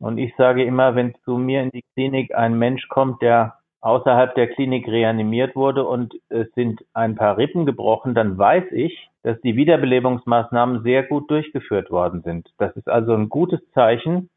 Und 0.00 0.18
ich 0.18 0.34
sage 0.36 0.64
immer, 0.64 0.96
wenn 0.96 1.14
zu 1.24 1.36
mir 1.36 1.62
in 1.62 1.70
die 1.70 1.84
Klinik 1.94 2.34
ein 2.34 2.58
Mensch 2.58 2.88
kommt, 2.88 3.22
der 3.22 3.54
außerhalb 3.82 4.34
der 4.34 4.48
Klinik 4.48 4.88
reanimiert 4.88 5.54
wurde 5.54 5.84
und 5.86 6.16
es 6.28 6.50
sind 6.56 6.84
ein 6.92 7.14
paar 7.14 7.38
Rippen 7.38 7.66
gebrochen, 7.66 8.16
dann 8.16 8.36
weiß 8.36 8.64
ich, 8.72 9.09
dass 9.22 9.40
die 9.42 9.56
Wiederbelebungsmaßnahmen 9.56 10.82
sehr 10.82 11.02
gut 11.02 11.30
durchgeführt 11.30 11.90
worden 11.90 12.22
sind. 12.22 12.48
Das 12.58 12.74
ist 12.76 12.88
also 12.88 13.12
ein 13.12 13.28
gutes 13.28 13.60
Zeichen. 13.72 14.30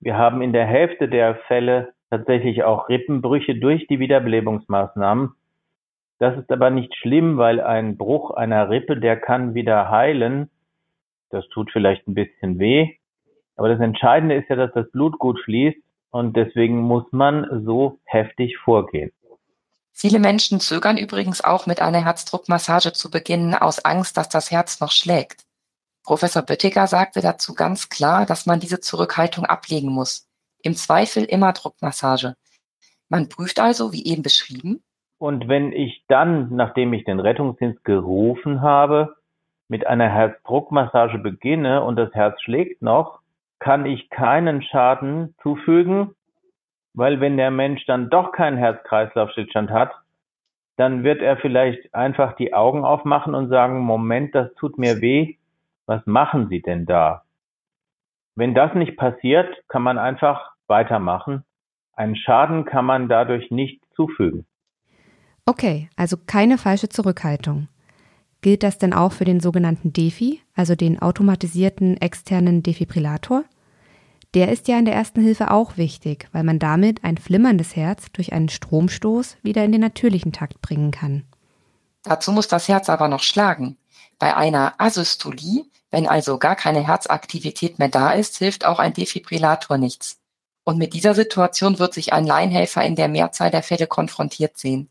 Wir 0.00 0.18
haben 0.18 0.42
in 0.42 0.52
der 0.52 0.66
Hälfte 0.66 1.08
der 1.08 1.36
Fälle 1.46 1.92
tatsächlich 2.10 2.64
auch 2.64 2.88
Rippenbrüche 2.88 3.54
durch 3.56 3.86
die 3.86 3.98
Wiederbelebungsmaßnahmen. 3.98 5.32
Das 6.18 6.38
ist 6.38 6.50
aber 6.50 6.70
nicht 6.70 6.94
schlimm, 6.96 7.38
weil 7.38 7.60
ein 7.60 7.96
Bruch 7.96 8.30
einer 8.30 8.70
Rippe, 8.70 8.96
der 8.96 9.16
kann 9.16 9.54
wieder 9.54 9.90
heilen. 9.90 10.50
Das 11.30 11.48
tut 11.48 11.70
vielleicht 11.72 12.06
ein 12.06 12.14
bisschen 12.14 12.58
weh. 12.58 12.96
Aber 13.56 13.68
das 13.68 13.80
Entscheidende 13.80 14.34
ist 14.36 14.48
ja, 14.48 14.56
dass 14.56 14.72
das 14.72 14.90
Blut 14.90 15.18
gut 15.18 15.40
fließt 15.40 15.78
und 16.10 16.36
deswegen 16.36 16.80
muss 16.80 17.04
man 17.12 17.64
so 17.64 17.98
heftig 18.04 18.56
vorgehen. 18.58 19.12
Viele 19.96 20.18
Menschen 20.18 20.58
zögern 20.58 20.98
übrigens 20.98 21.42
auch 21.42 21.66
mit 21.66 21.80
einer 21.80 22.04
Herzdruckmassage 22.04 22.92
zu 22.92 23.12
beginnen 23.12 23.54
aus 23.54 23.84
Angst, 23.84 24.16
dass 24.16 24.28
das 24.28 24.50
Herz 24.50 24.80
noch 24.80 24.90
schlägt. 24.90 25.44
Professor 26.02 26.42
Böttiger 26.42 26.88
sagte 26.88 27.22
dazu 27.22 27.54
ganz 27.54 27.88
klar, 27.88 28.26
dass 28.26 28.44
man 28.44 28.58
diese 28.58 28.80
Zurückhaltung 28.80 29.46
ablegen 29.46 29.90
muss. 29.90 30.28
Im 30.62 30.74
Zweifel 30.74 31.24
immer 31.24 31.52
Druckmassage. 31.52 32.34
Man 33.08 33.28
prüft 33.28 33.60
also, 33.60 33.92
wie 33.92 34.04
eben 34.04 34.22
beschrieben. 34.22 34.82
Und 35.18 35.48
wenn 35.48 35.72
ich 35.72 36.04
dann, 36.08 36.54
nachdem 36.54 36.92
ich 36.92 37.04
den 37.04 37.20
Rettungsdienst 37.20 37.84
gerufen 37.84 38.62
habe, 38.62 39.14
mit 39.68 39.86
einer 39.86 40.08
Herzdruckmassage 40.08 41.18
beginne 41.18 41.84
und 41.84 41.96
das 41.96 42.12
Herz 42.12 42.40
schlägt 42.42 42.82
noch, 42.82 43.20
kann 43.60 43.86
ich 43.86 44.10
keinen 44.10 44.60
Schaden 44.60 45.36
zufügen, 45.42 46.14
weil 46.94 47.20
wenn 47.20 47.36
der 47.36 47.50
Mensch 47.50 47.84
dann 47.86 48.08
doch 48.08 48.32
keinen 48.32 48.56
Herz-Kreislauf-Stillstand 48.56 49.70
hat, 49.70 49.92
dann 50.76 51.04
wird 51.04 51.22
er 51.22 51.36
vielleicht 51.36 51.94
einfach 51.94 52.34
die 52.36 52.54
Augen 52.54 52.84
aufmachen 52.84 53.34
und 53.34 53.48
sagen, 53.48 53.80
Moment, 53.80 54.34
das 54.34 54.52
tut 54.54 54.78
mir 54.78 55.00
weh, 55.00 55.36
was 55.86 56.04
machen 56.06 56.48
Sie 56.48 56.62
denn 56.62 56.86
da? 56.86 57.22
Wenn 58.36 58.54
das 58.54 58.74
nicht 58.74 58.96
passiert, 58.96 59.48
kann 59.68 59.82
man 59.82 59.98
einfach 59.98 60.52
weitermachen. 60.66 61.44
Einen 61.92 62.16
Schaden 62.16 62.64
kann 62.64 62.84
man 62.84 63.08
dadurch 63.08 63.50
nicht 63.50 63.80
zufügen. 63.94 64.46
Okay, 65.46 65.88
also 65.96 66.16
keine 66.26 66.58
falsche 66.58 66.88
Zurückhaltung. 66.88 67.68
Gilt 68.40 68.62
das 68.62 68.78
denn 68.78 68.92
auch 68.92 69.12
für 69.12 69.24
den 69.24 69.40
sogenannten 69.40 69.92
Defi, 69.92 70.40
also 70.56 70.74
den 70.74 71.00
automatisierten 71.00 71.96
externen 71.98 72.62
Defibrillator? 72.62 73.44
Der 74.34 74.50
ist 74.50 74.66
ja 74.66 74.78
in 74.78 74.84
der 74.84 74.94
ersten 74.94 75.22
Hilfe 75.22 75.52
auch 75.52 75.76
wichtig, 75.76 76.28
weil 76.32 76.42
man 76.42 76.58
damit 76.58 77.04
ein 77.04 77.16
flimmerndes 77.16 77.76
Herz 77.76 78.06
durch 78.12 78.32
einen 78.32 78.48
Stromstoß 78.48 79.36
wieder 79.42 79.64
in 79.64 79.70
den 79.70 79.80
natürlichen 79.80 80.32
Takt 80.32 80.60
bringen 80.60 80.90
kann. 80.90 81.24
Dazu 82.02 82.32
muss 82.32 82.48
das 82.48 82.66
Herz 82.66 82.88
aber 82.88 83.06
noch 83.06 83.22
schlagen. 83.22 83.76
Bei 84.18 84.36
einer 84.36 84.74
Asystolie, 84.78 85.64
wenn 85.90 86.08
also 86.08 86.38
gar 86.38 86.56
keine 86.56 86.84
Herzaktivität 86.84 87.78
mehr 87.78 87.88
da 87.88 88.10
ist, 88.10 88.36
hilft 88.38 88.66
auch 88.66 88.80
ein 88.80 88.92
Defibrillator 88.92 89.78
nichts. 89.78 90.18
Und 90.64 90.78
mit 90.78 90.94
dieser 90.94 91.14
Situation 91.14 91.78
wird 91.78 91.94
sich 91.94 92.12
ein 92.12 92.26
Laienhelfer 92.26 92.82
in 92.82 92.96
der 92.96 93.08
Mehrzahl 93.08 93.50
der 93.50 93.62
Fälle 93.62 93.86
konfrontiert 93.86 94.58
sehen. 94.58 94.88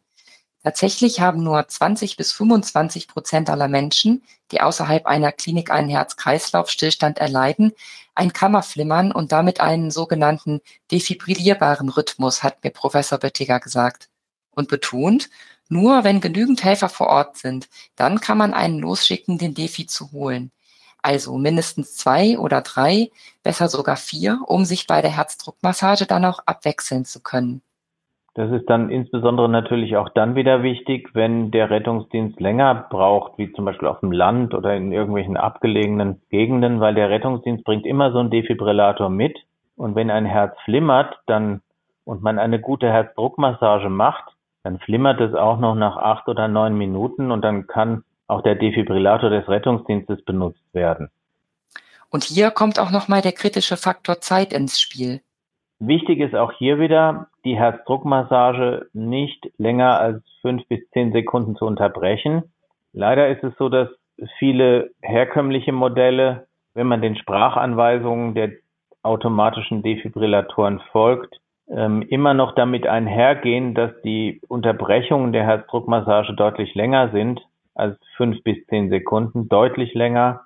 Tatsächlich 0.63 1.19
haben 1.19 1.43
nur 1.43 1.67
20 1.67 2.15
bis 2.15 2.31
25 2.31 3.09
Prozent 3.09 3.49
aller 3.49 3.67
Menschen, 3.67 4.23
die 4.51 4.61
außerhalb 4.61 5.05
einer 5.05 5.33
Klinik 5.33 5.69
einen 5.69 5.89
Herz-Kreislauf-Stillstand 5.89 7.17
erleiden, 7.17 7.73
ein 8.15 8.31
Kammerflimmern 8.31 9.11
und 9.11 9.33
damit 9.33 9.59
einen 9.59 9.91
sogenannten 9.91 10.61
defibrillierbaren 10.89 11.89
Rhythmus, 11.89 12.43
hat 12.43 12.63
mir 12.63 12.71
Professor 12.71 13.17
Böttiger 13.17 13.59
gesagt. 13.59 14.09
Und 14.51 14.69
betont, 14.69 15.29
nur 15.67 16.05
wenn 16.05 16.21
genügend 16.21 16.63
Helfer 16.63 16.87
vor 16.89 17.07
Ort 17.07 17.37
sind, 17.37 17.67
dann 17.95 18.21
kann 18.21 18.37
man 18.37 18.53
einen 18.53 18.79
losschicken, 18.79 19.37
den 19.37 19.55
Defi 19.55 19.85
zu 19.85 20.11
holen. 20.13 20.51
Also 21.01 21.37
mindestens 21.37 21.95
zwei 21.95 22.37
oder 22.39 22.61
drei, 22.61 23.11
besser 23.41 23.67
sogar 23.67 23.97
vier, 23.97 24.39
um 24.47 24.63
sich 24.63 24.87
bei 24.87 25.01
der 25.01 25.11
Herzdruckmassage 25.11 26.05
dann 26.05 26.23
auch 26.23 26.39
abwechseln 26.45 27.03
zu 27.03 27.19
können. 27.19 27.61
Das 28.35 28.51
ist 28.51 28.67
dann 28.67 28.89
insbesondere 28.89 29.47
natürlich 29.47 29.95
auch 29.95 30.09
dann 30.09 30.35
wieder 30.35 30.63
wichtig, 30.63 31.11
wenn 31.13 31.51
der 31.51 31.69
Rettungsdienst 31.69 32.39
länger 32.39 32.87
braucht, 32.89 33.37
wie 33.37 33.53
zum 33.53 33.65
Beispiel 33.65 33.87
auf 33.87 33.99
dem 33.99 34.11
Land 34.11 34.55
oder 34.55 34.75
in 34.75 34.91
irgendwelchen 34.91 35.37
abgelegenen 35.37 36.19
Gegenden, 36.29 36.79
weil 36.79 36.95
der 36.95 37.11
Rettungsdienst 37.11 37.63
bringt 37.63 37.85
immer 37.85 38.11
so 38.11 38.17
einen 38.17 38.31
Defibrillator 38.31 39.09
mit. 39.09 39.37
Und 39.75 39.95
wenn 39.95 40.09
ein 40.09 40.25
Herz 40.25 40.55
flimmert, 40.65 41.19
dann 41.27 41.61
und 42.05 42.23
man 42.23 42.39
eine 42.39 42.59
gute 42.59 42.91
Herzdruckmassage 42.91 43.89
macht, 43.89 44.33
dann 44.63 44.79
flimmert 44.79 45.21
es 45.21 45.35
auch 45.35 45.59
noch 45.59 45.75
nach 45.75 45.97
acht 45.97 46.27
oder 46.27 46.47
neun 46.47 46.75
Minuten 46.75 47.31
und 47.31 47.41
dann 47.43 47.67
kann 47.67 48.03
auch 48.27 48.41
der 48.41 48.55
Defibrillator 48.55 49.29
des 49.29 49.47
Rettungsdienstes 49.47 50.23
benutzt 50.25 50.63
werden. 50.73 51.09
Und 52.09 52.23
hier 52.23 52.51
kommt 52.51 52.79
auch 52.79 52.91
nochmal 52.91 53.21
der 53.21 53.31
kritische 53.31 53.77
Faktor 53.77 54.21
Zeit 54.21 54.53
ins 54.53 54.79
Spiel. 54.79 55.21
Wichtig 55.79 56.19
ist 56.19 56.35
auch 56.35 56.51
hier 56.53 56.79
wieder, 56.79 57.27
die 57.45 57.57
Herzdruckmassage 57.57 58.87
nicht 58.93 59.51
länger 59.57 59.99
als 59.99 60.23
fünf 60.41 60.67
bis 60.67 60.79
zehn 60.91 61.11
Sekunden 61.11 61.55
zu 61.55 61.65
unterbrechen. 61.65 62.43
Leider 62.93 63.27
ist 63.29 63.43
es 63.43 63.53
so, 63.57 63.69
dass 63.69 63.89
viele 64.37 64.91
herkömmliche 65.01 65.71
Modelle, 65.71 66.47
wenn 66.73 66.87
man 66.87 67.01
den 67.01 67.15
Sprachanweisungen 67.15 68.35
der 68.35 68.51
automatischen 69.01 69.83
Defibrillatoren 69.83 70.79
folgt, 70.91 71.39
ähm, 71.69 72.01
immer 72.03 72.33
noch 72.33 72.55
damit 72.55 72.87
einhergehen, 72.87 73.73
dass 73.73 73.91
die 74.03 74.41
Unterbrechungen 74.47 75.33
der 75.33 75.43
Herzdruckmassage 75.43 76.33
deutlich 76.33 76.75
länger 76.75 77.09
sind 77.11 77.41
als 77.75 77.97
fünf 78.15 78.43
bis 78.43 78.65
zehn 78.67 78.89
Sekunden, 78.89 79.49
deutlich 79.49 79.93
länger. 79.93 80.41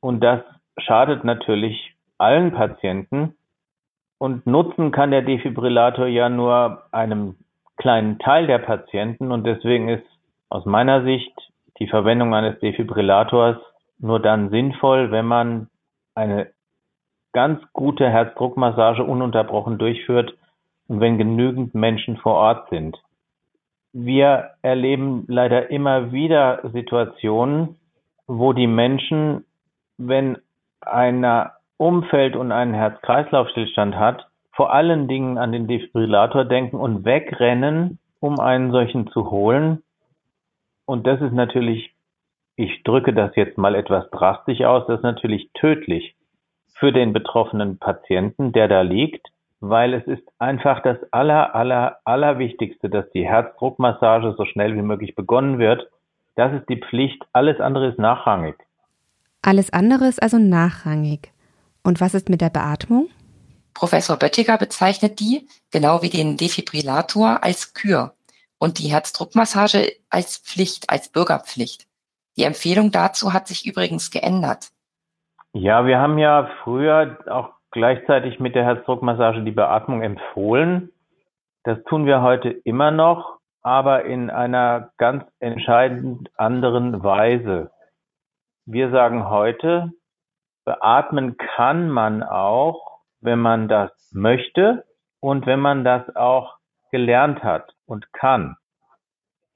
Und 0.00 0.20
das 0.20 0.40
schadet 0.78 1.24
natürlich 1.24 1.94
allen 2.18 2.52
Patienten, 2.52 3.34
und 4.20 4.46
nutzen 4.46 4.92
kann 4.92 5.10
der 5.10 5.22
Defibrillator 5.22 6.06
ja 6.06 6.28
nur 6.28 6.82
einem 6.92 7.36
kleinen 7.78 8.18
Teil 8.18 8.46
der 8.46 8.58
Patienten 8.58 9.32
und 9.32 9.44
deswegen 9.44 9.88
ist 9.88 10.04
aus 10.50 10.66
meiner 10.66 11.02
Sicht 11.04 11.32
die 11.78 11.86
Verwendung 11.86 12.34
eines 12.34 12.60
Defibrillators 12.60 13.56
nur 13.98 14.20
dann 14.20 14.50
sinnvoll, 14.50 15.10
wenn 15.10 15.24
man 15.24 15.68
eine 16.14 16.48
ganz 17.32 17.62
gute 17.72 18.10
Herzdruckmassage 18.10 19.04
ununterbrochen 19.04 19.78
durchführt 19.78 20.34
und 20.86 21.00
wenn 21.00 21.16
genügend 21.16 21.74
Menschen 21.74 22.18
vor 22.18 22.34
Ort 22.34 22.68
sind. 22.68 23.02
Wir 23.94 24.50
erleben 24.60 25.24
leider 25.28 25.70
immer 25.70 26.12
wieder 26.12 26.60
Situationen, 26.74 27.76
wo 28.26 28.52
die 28.52 28.66
Menschen, 28.66 29.46
wenn 29.96 30.36
einer 30.82 31.54
umfällt 31.80 32.36
und 32.36 32.52
einen 32.52 32.74
Herz-Kreislauf-Stillstand 32.74 33.96
hat, 33.96 34.28
vor 34.52 34.70
allen 34.74 35.08
Dingen 35.08 35.38
an 35.38 35.50
den 35.50 35.66
Defibrillator 35.66 36.44
denken 36.44 36.76
und 36.76 37.06
wegrennen, 37.06 37.98
um 38.20 38.38
einen 38.38 38.70
solchen 38.70 39.10
zu 39.10 39.30
holen. 39.30 39.82
Und 40.84 41.06
das 41.06 41.22
ist 41.22 41.32
natürlich, 41.32 41.94
ich 42.56 42.82
drücke 42.82 43.14
das 43.14 43.34
jetzt 43.34 43.56
mal 43.56 43.74
etwas 43.74 44.10
drastisch 44.10 44.60
aus, 44.60 44.86
das 44.86 44.98
ist 44.98 45.04
natürlich 45.04 45.50
tödlich 45.54 46.14
für 46.74 46.92
den 46.92 47.14
betroffenen 47.14 47.78
Patienten, 47.78 48.52
der 48.52 48.68
da 48.68 48.82
liegt, 48.82 49.28
weil 49.60 49.94
es 49.94 50.06
ist 50.06 50.26
einfach 50.38 50.82
das 50.82 50.98
aller, 51.12 51.54
aller, 51.54 51.96
allerwichtigste, 52.04 52.90
dass 52.90 53.10
die 53.12 53.26
Herzdruckmassage 53.26 54.34
so 54.36 54.44
schnell 54.44 54.76
wie 54.76 54.82
möglich 54.82 55.14
begonnen 55.14 55.58
wird. 55.58 55.88
Das 56.34 56.52
ist 56.52 56.68
die 56.68 56.76
Pflicht. 56.78 57.24
Alles 57.32 57.58
andere 57.58 57.88
ist 57.88 57.98
nachrangig. 57.98 58.56
Alles 59.40 59.72
andere 59.72 60.06
ist 60.08 60.22
also 60.22 60.36
nachrangig. 60.38 61.32
Und 61.82 62.00
was 62.00 62.14
ist 62.14 62.28
mit 62.28 62.40
der 62.40 62.50
Beatmung? 62.50 63.08
Professor 63.74 64.16
Böttiger 64.16 64.58
bezeichnet 64.58 65.20
die, 65.20 65.48
genau 65.70 66.02
wie 66.02 66.10
den 66.10 66.36
Defibrillator, 66.36 67.42
als 67.42 67.72
Kür 67.72 68.14
und 68.58 68.78
die 68.78 68.88
Herzdruckmassage 68.88 69.92
als 70.10 70.38
Pflicht, 70.38 70.90
als 70.90 71.08
Bürgerpflicht. 71.08 71.86
Die 72.36 72.44
Empfehlung 72.44 72.90
dazu 72.90 73.32
hat 73.32 73.48
sich 73.48 73.66
übrigens 73.66 74.10
geändert. 74.10 74.70
Ja, 75.52 75.86
wir 75.86 75.98
haben 75.98 76.18
ja 76.18 76.50
früher 76.62 77.18
auch 77.28 77.50
gleichzeitig 77.70 78.40
mit 78.40 78.54
der 78.54 78.64
Herzdruckmassage 78.64 79.42
die 79.42 79.50
Beatmung 79.50 80.02
empfohlen. 80.02 80.90
Das 81.64 81.78
tun 81.84 82.06
wir 82.06 82.22
heute 82.22 82.50
immer 82.50 82.90
noch. 82.90 83.40
aber 83.62 84.04
in 84.04 84.30
einer 84.30 84.90
ganz 84.96 85.24
entscheidend 85.38 86.30
anderen 86.36 87.02
Weise. 87.02 87.70
Wir 88.64 88.90
sagen 88.90 89.28
heute, 89.28 89.92
beatmen 90.70 91.36
kann 91.36 91.90
man 91.90 92.22
auch, 92.22 93.00
wenn 93.20 93.40
man 93.40 93.66
das 93.66 93.90
möchte 94.12 94.84
und 95.18 95.44
wenn 95.44 95.58
man 95.58 95.82
das 95.82 96.14
auch 96.14 96.58
gelernt 96.92 97.42
hat 97.42 97.74
und 97.86 98.12
kann. 98.12 98.56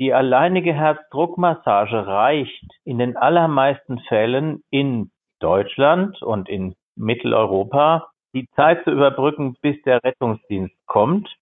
Die 0.00 0.12
alleinige 0.12 0.72
Herzdruckmassage 0.74 2.04
reicht 2.08 2.66
in 2.82 2.98
den 2.98 3.16
allermeisten 3.16 4.00
Fällen 4.08 4.64
in 4.70 5.12
Deutschland 5.38 6.20
und 6.20 6.48
in 6.48 6.74
Mitteleuropa, 6.96 8.08
die 8.32 8.48
Zeit 8.56 8.82
zu 8.82 8.90
überbrücken, 8.90 9.56
bis 9.62 9.80
der 9.82 10.02
Rettungsdienst 10.02 10.74
kommt. 10.86 11.32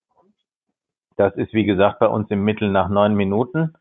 Das 1.17 1.35
ist, 1.37 1.55
wie 1.55 1.65
gesagt, 1.65 1.99
bei 1.99 2.09
uns 2.09 2.31
im 2.31 2.45
Mittel 2.45 2.69
nach 2.71 2.91
neun 2.91 3.15
Minuten. 3.15 3.73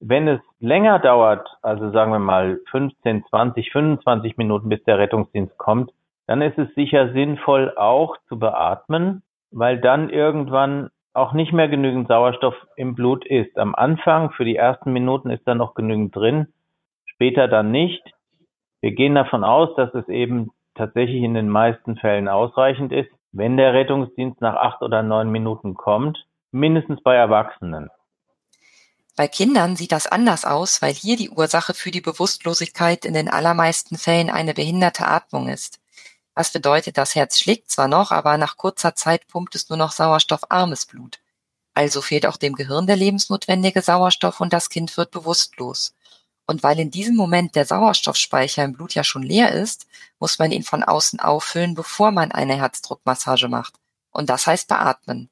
Wenn 0.00 0.28
es 0.28 0.40
länger 0.60 0.98
dauert, 0.98 1.46
also 1.62 1.90
sagen 1.90 2.12
wir 2.12 2.18
mal 2.18 2.58
15, 2.70 3.24
20, 3.28 3.70
25 3.70 4.38
Minuten, 4.38 4.70
bis 4.70 4.82
der 4.84 4.98
Rettungsdienst 4.98 5.56
kommt, 5.58 5.92
dann 6.26 6.42
ist 6.42 6.58
es 6.58 6.74
sicher 6.74 7.12
sinnvoll, 7.12 7.74
auch 7.76 8.16
zu 8.28 8.38
beatmen, 8.38 9.22
weil 9.50 9.78
dann 9.78 10.08
irgendwann 10.08 10.90
auch 11.12 11.32
nicht 11.32 11.52
mehr 11.52 11.68
genügend 11.68 12.08
Sauerstoff 12.08 12.54
im 12.76 12.94
Blut 12.94 13.26
ist. 13.26 13.58
Am 13.58 13.74
Anfang, 13.74 14.30
für 14.30 14.44
die 14.44 14.56
ersten 14.56 14.92
Minuten, 14.92 15.30
ist 15.30 15.46
da 15.46 15.54
noch 15.54 15.74
genügend 15.74 16.14
drin, 16.14 16.46
später 17.04 17.48
dann 17.48 17.70
nicht. 17.70 18.02
Wir 18.80 18.92
gehen 18.92 19.14
davon 19.14 19.44
aus, 19.44 19.74
dass 19.76 19.92
es 19.94 20.08
eben 20.08 20.50
tatsächlich 20.74 21.22
in 21.22 21.34
den 21.34 21.48
meisten 21.48 21.96
Fällen 21.96 22.28
ausreichend 22.28 22.92
ist, 22.92 23.10
wenn 23.32 23.56
der 23.56 23.74
Rettungsdienst 23.74 24.40
nach 24.40 24.56
acht 24.56 24.82
oder 24.82 25.02
neun 25.02 25.30
Minuten 25.30 25.74
kommt, 25.74 26.24
mindestens 26.52 27.02
bei 27.02 27.14
Erwachsenen. 27.14 27.90
Bei 29.20 29.28
Kindern 29.28 29.76
sieht 29.76 29.92
das 29.92 30.06
anders 30.06 30.46
aus, 30.46 30.80
weil 30.80 30.94
hier 30.94 31.14
die 31.14 31.28
Ursache 31.28 31.74
für 31.74 31.90
die 31.90 32.00
Bewusstlosigkeit 32.00 33.04
in 33.04 33.12
den 33.12 33.28
allermeisten 33.28 33.98
Fällen 33.98 34.30
eine 34.30 34.54
behinderte 34.54 35.06
Atmung 35.06 35.48
ist. 35.48 35.78
Was 36.34 36.52
bedeutet, 36.52 36.96
das 36.96 37.14
Herz 37.14 37.38
schlägt 37.38 37.70
zwar 37.70 37.86
noch, 37.86 38.12
aber 38.12 38.38
nach 38.38 38.56
kurzer 38.56 38.94
Zeit 38.94 39.28
pumpt 39.28 39.54
es 39.56 39.68
nur 39.68 39.76
noch 39.76 39.92
sauerstoffarmes 39.92 40.86
Blut. 40.86 41.20
Also 41.74 42.00
fehlt 42.00 42.24
auch 42.24 42.38
dem 42.38 42.54
Gehirn 42.54 42.86
der 42.86 42.96
lebensnotwendige 42.96 43.82
Sauerstoff 43.82 44.40
und 44.40 44.54
das 44.54 44.70
Kind 44.70 44.96
wird 44.96 45.10
bewusstlos. 45.10 45.92
Und 46.46 46.62
weil 46.62 46.80
in 46.80 46.90
diesem 46.90 47.14
Moment 47.14 47.56
der 47.56 47.66
Sauerstoffspeicher 47.66 48.64
im 48.64 48.72
Blut 48.72 48.94
ja 48.94 49.04
schon 49.04 49.22
leer 49.22 49.52
ist, 49.52 49.86
muss 50.18 50.38
man 50.38 50.50
ihn 50.50 50.62
von 50.62 50.82
außen 50.82 51.20
auffüllen, 51.20 51.74
bevor 51.74 52.10
man 52.10 52.32
eine 52.32 52.56
Herzdruckmassage 52.56 53.48
macht. 53.48 53.74
Und 54.12 54.30
das 54.30 54.46
heißt 54.46 54.68
beatmen. 54.68 55.28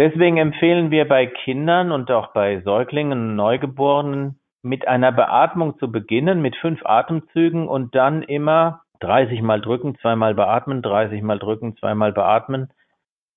Deswegen 0.00 0.38
empfehlen 0.38 0.90
wir 0.90 1.06
bei 1.06 1.26
Kindern 1.26 1.92
und 1.92 2.10
auch 2.10 2.28
bei 2.32 2.62
Säuglingen 2.62 3.12
und 3.12 3.36
Neugeborenen 3.36 4.40
mit 4.62 4.88
einer 4.88 5.12
Beatmung 5.12 5.78
zu 5.78 5.92
beginnen, 5.92 6.40
mit 6.40 6.56
fünf 6.56 6.80
Atemzügen 6.86 7.68
und 7.68 7.94
dann 7.94 8.22
immer 8.22 8.80
30 9.00 9.42
mal 9.42 9.60
drücken, 9.60 9.98
zweimal 9.98 10.34
beatmen, 10.34 10.80
30 10.80 11.20
mal 11.20 11.38
drücken, 11.38 11.76
zweimal 11.76 12.14
beatmen, 12.14 12.72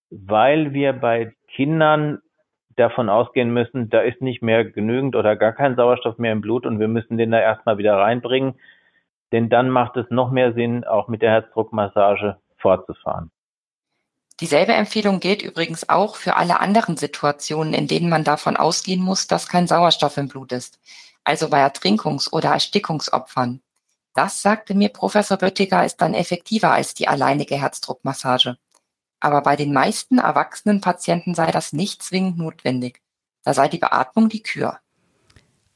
weil 0.10 0.72
wir 0.72 0.94
bei 0.94 1.34
Kindern 1.50 2.20
davon 2.78 3.10
ausgehen 3.10 3.52
müssen, 3.52 3.90
da 3.90 4.00
ist 4.00 4.22
nicht 4.22 4.42
mehr 4.42 4.64
genügend 4.64 5.18
oder 5.18 5.36
gar 5.36 5.52
kein 5.52 5.76
Sauerstoff 5.76 6.18
mehr 6.18 6.32
im 6.32 6.40
Blut 6.40 6.66
und 6.66 6.80
wir 6.80 6.88
müssen 6.88 7.18
den 7.18 7.32
da 7.32 7.42
erstmal 7.42 7.78
wieder 7.78 7.98
reinbringen, 7.98 8.54
denn 9.34 9.50
dann 9.50 9.70
macht 9.70 9.98
es 9.98 10.10
noch 10.10 10.32
mehr 10.32 10.54
Sinn, 10.54 10.86
auch 10.86 11.10
mit 11.10 11.24
der 11.24 11.32
Herzdruckmassage 11.32 12.38
fortzufahren. 12.56 13.32
Dieselbe 14.40 14.74
Empfehlung 14.74 15.20
gilt 15.20 15.42
übrigens 15.42 15.90
auch 15.90 16.16
für 16.16 16.36
alle 16.36 16.60
anderen 16.60 16.98
Situationen, 16.98 17.74
in 17.74 17.88
denen 17.88 18.10
man 18.10 18.24
davon 18.24 18.58
ausgehen 18.58 19.02
muss, 19.02 19.28
dass 19.28 19.48
kein 19.48 19.68
Sauerstoff 19.68 20.18
im 20.18 20.28
Blut 20.28 20.52
ist, 20.52 20.80
also 21.24 21.50
bei 21.50 21.64
Ertrinkungs- 21.66 22.32
oder 22.32 22.50
Erstickungsopfern. 22.50 23.62
Das, 24.16 24.42
sagte 24.42 24.76
mir 24.76 24.90
Professor 24.90 25.38
Böttiger, 25.38 25.86
ist 25.86 25.98
dann 25.98 26.14
effektiver 26.14 26.72
als 26.72 26.94
die 26.94 27.08
alleinige 27.08 27.56
Herzdruckmassage. 27.56 28.58
Aber 29.20 29.42
bei 29.42 29.56
den 29.56 29.72
meisten 29.72 30.18
erwachsenen 30.18 30.82
Patienten 30.82 31.34
sei 31.34 31.52
das 31.52 31.74
nicht 31.74 32.04
zwingend 32.04 32.38
notwendig. 32.38 33.02
Da 33.44 33.54
sei 33.54 33.68
die 33.68 33.78
Beatmung 33.78 34.30
die 34.30 34.44
Kür. 34.44 34.80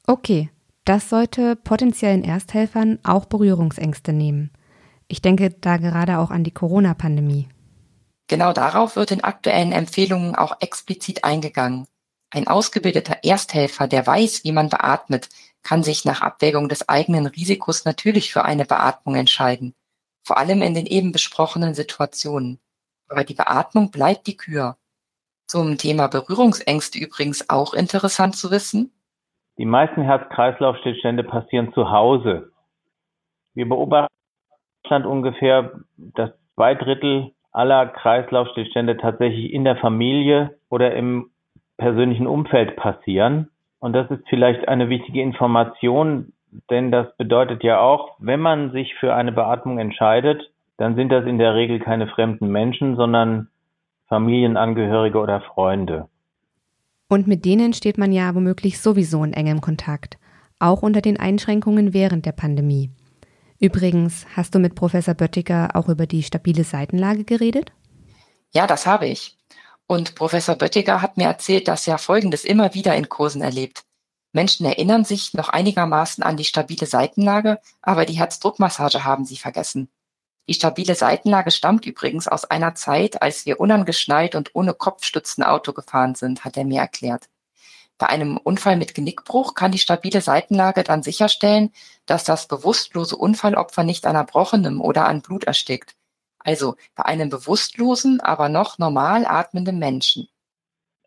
Okay, 0.06 0.50
das 0.86 1.10
sollte 1.10 1.56
potenziellen 1.56 2.24
Ersthelfern 2.24 3.00
auch 3.04 3.26
Berührungsängste 3.26 4.14
nehmen. 4.14 4.52
Ich 5.08 5.22
denke 5.22 5.50
da 5.50 5.78
gerade 5.78 6.20
auch 6.20 6.32
an 6.32 6.44
die 6.44 6.52
Corona-Pandemie. 6.52 7.48
Genau 8.28 8.52
darauf 8.52 8.96
wird 8.96 9.12
in 9.12 9.24
aktuellen 9.24 9.72
Empfehlungen 9.72 10.36
auch 10.36 10.58
explizit 10.60 11.24
eingegangen. 11.24 11.88
Ein 12.30 12.48
ausgebildeter 12.48 13.24
Ersthelfer, 13.24 13.88
der 13.88 14.06
weiß, 14.06 14.44
wie 14.44 14.52
man 14.52 14.70
beatmet, 14.70 15.30
kann 15.64 15.82
sich 15.82 16.04
nach 16.04 16.22
Abwägung 16.22 16.68
des 16.68 16.90
eigenen 16.90 17.26
Risikos 17.26 17.86
natürlich 17.86 18.34
für 18.34 18.44
eine 18.44 18.66
Beatmung 18.66 19.16
entscheiden, 19.16 19.74
vor 20.24 20.38
allem 20.38 20.62
in 20.62 20.74
den 20.74 20.86
eben 20.86 21.14
besprochenen 21.14 21.74
Situationen. 21.74 22.60
Aber 23.08 23.24
die 23.24 23.34
Beatmung 23.34 23.92
bleibt 23.92 24.28
die 24.28 24.36
Kür. 24.36 24.78
Zum 25.48 25.78
Thema 25.78 26.08
Berührungsängste 26.08 27.00
übrigens 27.00 27.50
auch 27.50 27.74
interessant 27.74 28.36
zu 28.36 28.52
wissen. 28.52 28.92
Die 29.58 29.66
meisten 29.66 30.02
Herz-Kreislauf-Stillstände 30.02 31.24
passieren 31.24 31.72
zu 31.74 31.90
Hause. 31.90 32.52
Wir 33.54 33.68
beobachten 33.68 34.14
in 34.14 34.84
Deutschland 34.84 35.06
ungefähr, 35.06 35.80
dass 35.96 36.32
zwei 36.56 36.76
Drittel 36.76 37.32
aller 37.58 37.88
Kreislaufstillstände 37.88 38.98
tatsächlich 38.98 39.52
in 39.52 39.64
der 39.64 39.78
Familie 39.78 40.58
oder 40.70 40.96
im 40.96 41.32
persönlichen 41.78 42.28
Umfeld 42.28 42.76
passieren. 42.76 43.50
Und 43.80 43.94
das 43.94 44.10
ist 44.12 44.24
vielleicht 44.30 44.68
eine 44.68 44.90
wichtige 44.90 45.22
Information, 45.22 46.34
denn 46.70 46.92
das 46.92 47.16
bedeutet 47.18 47.64
ja 47.64 47.80
auch, 47.80 48.16
wenn 48.20 48.40
man 48.40 48.72
sich 48.72 48.94
für 48.96 49.16
eine 49.16 49.32
Beatmung 49.32 49.80
entscheidet, 49.80 50.52
dann 50.78 50.96
sind 50.96 51.12
das 51.12 51.26
in 51.26 51.40
der 51.40 51.56
Regel 51.56 51.80
keine 51.80 52.08
fremden 52.08 52.48
Menschen, 52.50 52.96
sondern 52.96 53.50
Familienangehörige 54.08 55.18
oder 55.20 55.42
Freunde. 55.42 56.08
Und 57.10 57.26
mit 57.26 57.44
denen 57.44 57.74
steht 57.74 57.98
man 57.98 58.12
ja 58.12 58.36
womöglich 58.36 58.80
sowieso 58.80 59.24
in 59.24 59.34
engem 59.34 59.62
Kontakt, 59.62 60.20
auch 60.60 60.84
unter 60.84 61.02
den 61.02 61.20
Einschränkungen 61.20 61.94
während 61.94 62.26
der 62.26 62.34
Pandemie. 62.34 62.92
Übrigens, 63.60 64.26
hast 64.36 64.54
du 64.54 64.60
mit 64.60 64.76
Professor 64.76 65.16
Böttiger 65.16 65.76
auch 65.76 65.90
über 65.90 66.06
die 66.06 66.24
stabile 66.24 66.64
Seitenlage 66.64 67.24
geredet? 67.24 67.72
Ja, 68.52 68.68
das 68.68 68.86
habe 68.86 69.08
ich. 69.08 69.38
Und 69.88 70.16
Professor 70.16 70.56
Böttiger 70.56 71.02
hat 71.02 71.18
mir 71.18 71.26
erzählt, 71.26 71.68
dass 71.68 71.88
er 71.88 71.98
Folgendes 71.98 72.44
immer 72.44 72.74
wieder 72.74 72.96
in 72.96 73.10
Kursen 73.10 73.42
erlebt. 73.42 73.84
Menschen 74.34 74.66
erinnern 74.66 75.06
sich 75.06 75.34
noch 75.34 75.50
einigermaßen 75.50 76.24
an 76.24 76.38
die 76.38 76.44
stabile 76.44 76.86
Seitenlage, 76.86 77.60
aber 77.82 78.06
die 78.06 78.18
Herzdruckmassage 78.18 79.04
haben 79.04 79.26
sie 79.26 79.38
vergessen. 79.38 79.90
Die 80.48 80.54
stabile 80.54 80.96
Seitenlage 80.96 81.52
stammt 81.52 81.86
übrigens 81.86 82.28
aus 82.28 82.46
einer 82.46 82.76
Zeit, 82.76 83.22
als 83.22 83.46
wir 83.46 83.60
unangeschnallt 83.60 84.36
und 84.36 84.52
ohne 84.54 84.74
Kopfstützen 84.74 85.44
Auto 85.44 85.74
gefahren 85.74 86.16
sind, 86.16 86.46
hat 86.46 86.56
er 86.58 86.66
mir 86.66 86.82
erklärt. 86.82 87.30
Bei 87.98 88.08
einem 88.08 88.38
Unfall 88.38 88.78
mit 88.78 88.94
Genickbruch 88.94 89.56
kann 89.56 89.72
die 89.72 89.80
stabile 89.80 90.22
Seitenlage 90.22 90.84
dann 90.84 91.02
sicherstellen, 91.02 91.72
dass 92.06 92.24
das 92.24 92.48
bewusstlose 92.48 93.16
Unfallopfer 93.16 93.84
nicht 93.84 94.06
an 94.06 94.16
Erbrochenem 94.16 94.82
oder 94.82 95.08
an 95.08 95.22
Blut 95.22 95.46
erstickt. 95.46 95.96
Also 96.40 96.76
bei 96.96 97.06
einem 97.06 97.30
bewusstlosen, 97.30 98.22
aber 98.22 98.50
noch 98.50 98.78
normal 98.78 99.26
atmenden 99.26 99.80
Menschen. 99.80 100.28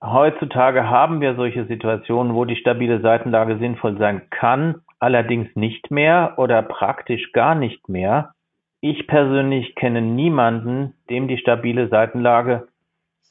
Heutzutage 0.03 0.89
haben 0.89 1.21
wir 1.21 1.37
solche 1.37 1.67
Situationen, 1.67 2.35
wo 2.35 2.45
die 2.45 2.57
stabile 2.57 3.01
Seitenlage 3.01 3.59
sinnvoll 3.59 3.99
sein 3.99 4.29
kann, 4.31 4.83
allerdings 4.99 5.55
nicht 5.55 5.91
mehr 5.91 6.35
oder 6.39 6.63
praktisch 6.63 7.33
gar 7.33 7.55
nicht 7.55 7.89
mehr. 7.89 8.33
Ich 8.81 9.07
persönlich 9.07 9.75
kenne 9.75 10.01
niemanden, 10.01 10.95
dem 11.11 11.29
die 11.29 11.37
stabile 11.37 11.89
Seitenlage 11.89 12.69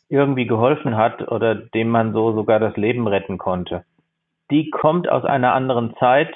irgendwie 0.10 0.48
geholfen 0.48 0.98
hat 0.98 1.32
oder 1.32 1.56
dem 1.56 1.90
man 1.90 2.14
so 2.14 2.34
sogar 2.34 2.60
das 2.60 2.76
Leben 2.76 3.08
retten 3.08 3.38
konnte. 3.38 3.86
Die 4.52 4.70
kommt 4.72 5.08
aus 5.08 5.24
einer 5.24 5.54
anderen 5.54 5.96
Zeit 5.98 6.34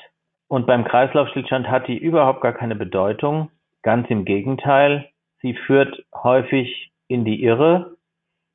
und 0.48 0.68
beim 0.68 0.86
Kreislaufstillstand 0.86 1.68
hat 1.68 1.88
die 1.88 1.98
überhaupt 1.98 2.42
gar 2.42 2.54
keine 2.54 2.76
Bedeutung. 2.76 3.50
Ganz 3.82 4.10
im 4.10 4.24
Gegenteil, 4.24 5.10
sie 5.42 5.56
führt 5.56 6.06
häufig 6.14 6.92
in 7.08 7.26
die 7.26 7.44
Irre. 7.44 7.98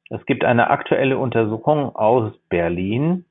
Es 0.09 0.24
gibt 0.24 0.44
eine 0.44 0.70
aktuelle 0.70 1.18
Untersuchung 1.18 1.94
aus 1.94 2.33
Berlin, 2.48 3.24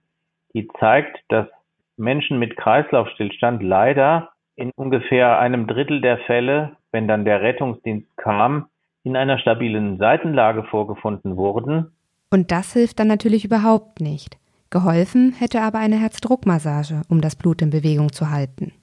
die 0.54 0.68
zeigt, 0.80 1.18
dass 1.30 1.48
Menschen 1.96 2.38
mit 2.40 2.58
Kreislaufstillstand 2.58 3.64
leider 3.64 4.30
in 4.56 4.72
ungefähr 4.76 5.40
einem 5.40 5.66
Drittel 5.66 6.02
der 6.02 6.18
Fälle, 6.20 6.76
wenn 6.92 7.08
dann 7.08 7.26
der 7.26 7.42
Rettungsdienst 7.42 8.18
kam, 8.18 8.68
in 9.08 9.16
einer 9.16 9.40
stabilen 9.40 9.98
Seitenlage 9.98 10.64
vorgefunden 10.64 11.38
wurden. 11.38 11.92
Und 12.30 12.52
das 12.52 12.74
hilft 12.74 13.00
dann 13.00 13.08
natürlich 13.08 13.46
überhaupt 13.46 14.02
nicht. 14.02 14.38
Geholfen 14.70 15.32
hätte 15.32 15.62
aber 15.62 15.80
eine 15.80 15.98
Herzdruckmassage, 15.98 17.04
um 17.08 17.22
das 17.22 17.38
Blut 17.38 17.62
in 17.62 17.70
Bewegung 17.70 18.12
zu 18.12 18.30
halten. 18.30 18.74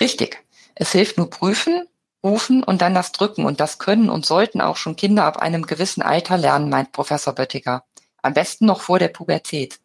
Richtig. 0.00 0.44
Es 0.74 0.92
hilft 0.92 1.18
nur 1.18 1.28
prüfen, 1.28 1.84
rufen 2.24 2.64
und 2.64 2.80
dann 2.80 2.94
das 2.94 3.12
Drücken. 3.12 3.44
Und 3.44 3.60
das 3.60 3.78
können 3.78 4.08
und 4.08 4.24
sollten 4.24 4.62
auch 4.62 4.76
schon 4.76 4.96
Kinder 4.96 5.24
ab 5.24 5.36
einem 5.36 5.66
gewissen 5.66 6.02
Alter 6.02 6.38
lernen, 6.38 6.70
meint 6.70 6.92
Professor 6.92 7.34
Böttiger. 7.34 7.84
Am 8.22 8.32
besten 8.32 8.64
noch 8.64 8.80
vor 8.80 8.98
der 8.98 9.08
Pubertät. 9.08 9.78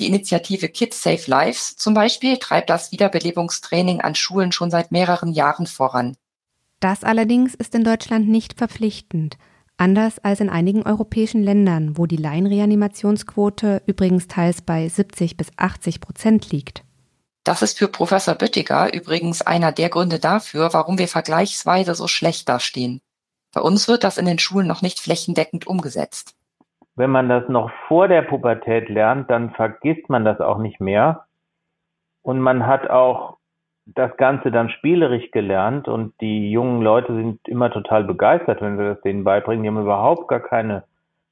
Die 0.00 0.06
Initiative 0.06 0.68
Kids 0.68 1.02
Save 1.02 1.22
Lives 1.26 1.76
zum 1.76 1.94
Beispiel 1.94 2.38
treibt 2.38 2.68
das 2.68 2.90
Wiederbelebungstraining 2.90 4.00
an 4.00 4.14
Schulen 4.16 4.50
schon 4.50 4.70
seit 4.70 4.90
mehreren 4.90 5.32
Jahren 5.32 5.66
voran. 5.66 6.16
Das 6.80 7.04
allerdings 7.04 7.54
ist 7.54 7.74
in 7.74 7.84
Deutschland 7.84 8.28
nicht 8.28 8.56
verpflichtend, 8.56 9.36
anders 9.76 10.18
als 10.18 10.40
in 10.40 10.48
einigen 10.48 10.82
europäischen 10.82 11.42
Ländern, 11.42 11.98
wo 11.98 12.06
die 12.06 12.16
Laienreanimationsquote 12.16 13.82
übrigens 13.86 14.28
teils 14.28 14.62
bei 14.62 14.88
70 14.88 15.36
bis 15.36 15.50
80 15.58 16.00
Prozent 16.00 16.50
liegt. 16.50 16.82
Das 17.44 17.60
ist 17.60 17.78
für 17.78 17.88
Professor 17.88 18.34
Böttiger 18.34 18.94
übrigens 18.94 19.42
einer 19.42 19.72
der 19.72 19.90
Gründe 19.90 20.18
dafür, 20.18 20.72
warum 20.72 20.98
wir 20.98 21.08
vergleichsweise 21.08 21.94
so 21.94 22.08
schlecht 22.08 22.48
dastehen. 22.48 23.00
Bei 23.52 23.60
uns 23.60 23.88
wird 23.88 24.04
das 24.04 24.18
in 24.18 24.26
den 24.26 24.38
Schulen 24.38 24.66
noch 24.66 24.82
nicht 24.82 25.00
flächendeckend 25.00 25.66
umgesetzt. 25.66 26.34
Wenn 26.94 27.10
man 27.10 27.28
das 27.28 27.48
noch 27.48 27.70
vor 27.88 28.08
der 28.08 28.22
Pubertät 28.22 28.88
lernt, 28.88 29.30
dann 29.30 29.52
vergisst 29.52 30.08
man 30.08 30.24
das 30.24 30.40
auch 30.40 30.58
nicht 30.58 30.80
mehr. 30.80 31.26
Und 32.22 32.40
man 32.40 32.66
hat 32.66 32.88
auch 32.88 33.39
das 33.86 34.16
Ganze 34.16 34.50
dann 34.50 34.70
spielerisch 34.70 35.30
gelernt 35.30 35.88
und 35.88 36.18
die 36.20 36.50
jungen 36.50 36.82
Leute 36.82 37.14
sind 37.14 37.40
immer 37.48 37.70
total 37.70 38.04
begeistert, 38.04 38.60
wenn 38.60 38.78
wir 38.78 38.94
das 38.94 39.02
denen 39.02 39.24
beibringen. 39.24 39.62
Die 39.62 39.68
haben 39.68 39.80
überhaupt 39.80 40.28
gar 40.28 40.40
keine 40.40 40.84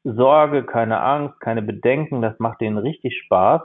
Sorge, 0.04 0.64
keine 0.64 1.00
Angst, 1.00 1.40
keine 1.40 1.62
Bedenken. 1.62 2.22
Das 2.22 2.38
macht 2.38 2.60
denen 2.60 2.78
richtig 2.78 3.16
Spaß. 3.24 3.62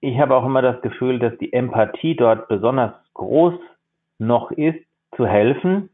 Ich 0.00 0.18
habe 0.18 0.36
auch 0.36 0.44
immer 0.44 0.62
das 0.62 0.80
Gefühl, 0.82 1.18
dass 1.18 1.36
die 1.38 1.52
Empathie 1.52 2.16
dort 2.16 2.48
besonders 2.48 2.92
groß 3.14 3.54
noch 4.18 4.50
ist, 4.50 4.78
zu 5.16 5.26
helfen. 5.26 5.90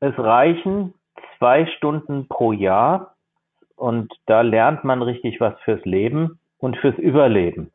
Es 0.00 0.18
reichen 0.18 0.94
zwei 1.38 1.66
Stunden 1.66 2.26
pro 2.28 2.52
Jahr 2.52 3.14
und 3.76 4.12
da 4.26 4.42
lernt 4.42 4.84
man 4.84 5.02
richtig 5.02 5.40
was 5.40 5.58
fürs 5.60 5.84
Leben 5.84 6.38
und 6.58 6.76
fürs 6.76 6.98
Überleben. 6.98 7.70